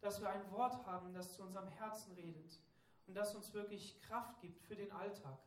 dass 0.00 0.20
wir 0.20 0.30
ein 0.30 0.50
Wort 0.50 0.84
haben, 0.86 1.12
das 1.12 1.36
zu 1.36 1.42
unserem 1.42 1.68
Herzen 1.68 2.12
redet 2.14 2.58
und 3.06 3.14
das 3.14 3.34
uns 3.34 3.52
wirklich 3.52 4.00
Kraft 4.02 4.40
gibt 4.40 4.62
für 4.62 4.76
den 4.76 4.90
Alltag. 4.92 5.38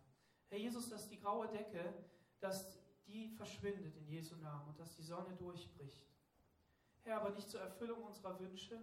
Herr 0.49 0.59
Jesus, 0.59 0.89
dass 0.89 1.09
die 1.09 1.19
graue 1.19 1.47
Decke, 1.47 1.93
dass 2.39 2.77
die 3.07 3.29
verschwindet 3.29 3.95
in 3.97 4.07
Jesu 4.07 4.35
Namen 4.37 4.67
und 4.69 4.79
dass 4.79 4.95
die 4.95 5.03
Sonne 5.03 5.35
durchbricht. 5.35 6.05
Herr, 7.03 7.21
aber 7.21 7.31
nicht 7.31 7.49
zur 7.49 7.61
Erfüllung 7.61 8.03
unserer 8.03 8.39
Wünsche, 8.39 8.79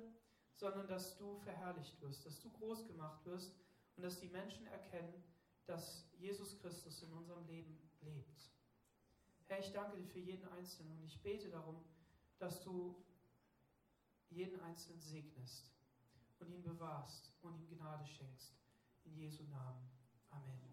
sondern 0.54 0.86
dass 0.86 1.16
du 1.16 1.36
verherrlicht 1.38 2.00
wirst, 2.00 2.24
dass 2.26 2.40
du 2.40 2.50
groß 2.50 2.86
gemacht 2.86 3.24
wirst 3.24 3.52
und 3.96 4.02
dass 4.02 4.20
die 4.20 4.28
Menschen 4.28 4.66
erkennen, 4.66 5.24
dass 5.66 6.08
Jesus 6.18 6.58
Christus 6.60 7.02
in 7.02 7.12
unserem 7.12 7.44
Leben 7.46 7.78
lebt. 8.00 8.50
Herr, 9.52 9.60
ich 9.60 9.70
danke 9.70 9.98
dir 9.98 10.06
für 10.06 10.18
jeden 10.18 10.48
Einzelnen 10.48 10.96
und 10.96 11.04
ich 11.04 11.20
bete 11.20 11.50
darum, 11.50 11.84
dass 12.38 12.62
du 12.62 13.04
jeden 14.30 14.58
Einzelnen 14.60 15.02
segnest 15.02 15.70
und 16.38 16.50
ihn 16.50 16.62
bewahrst 16.62 17.34
und 17.42 17.60
ihm 17.60 17.68
Gnade 17.76 18.06
schenkst. 18.06 18.56
In 19.04 19.14
Jesu 19.14 19.42
Namen. 19.42 19.90
Amen. 20.30 20.71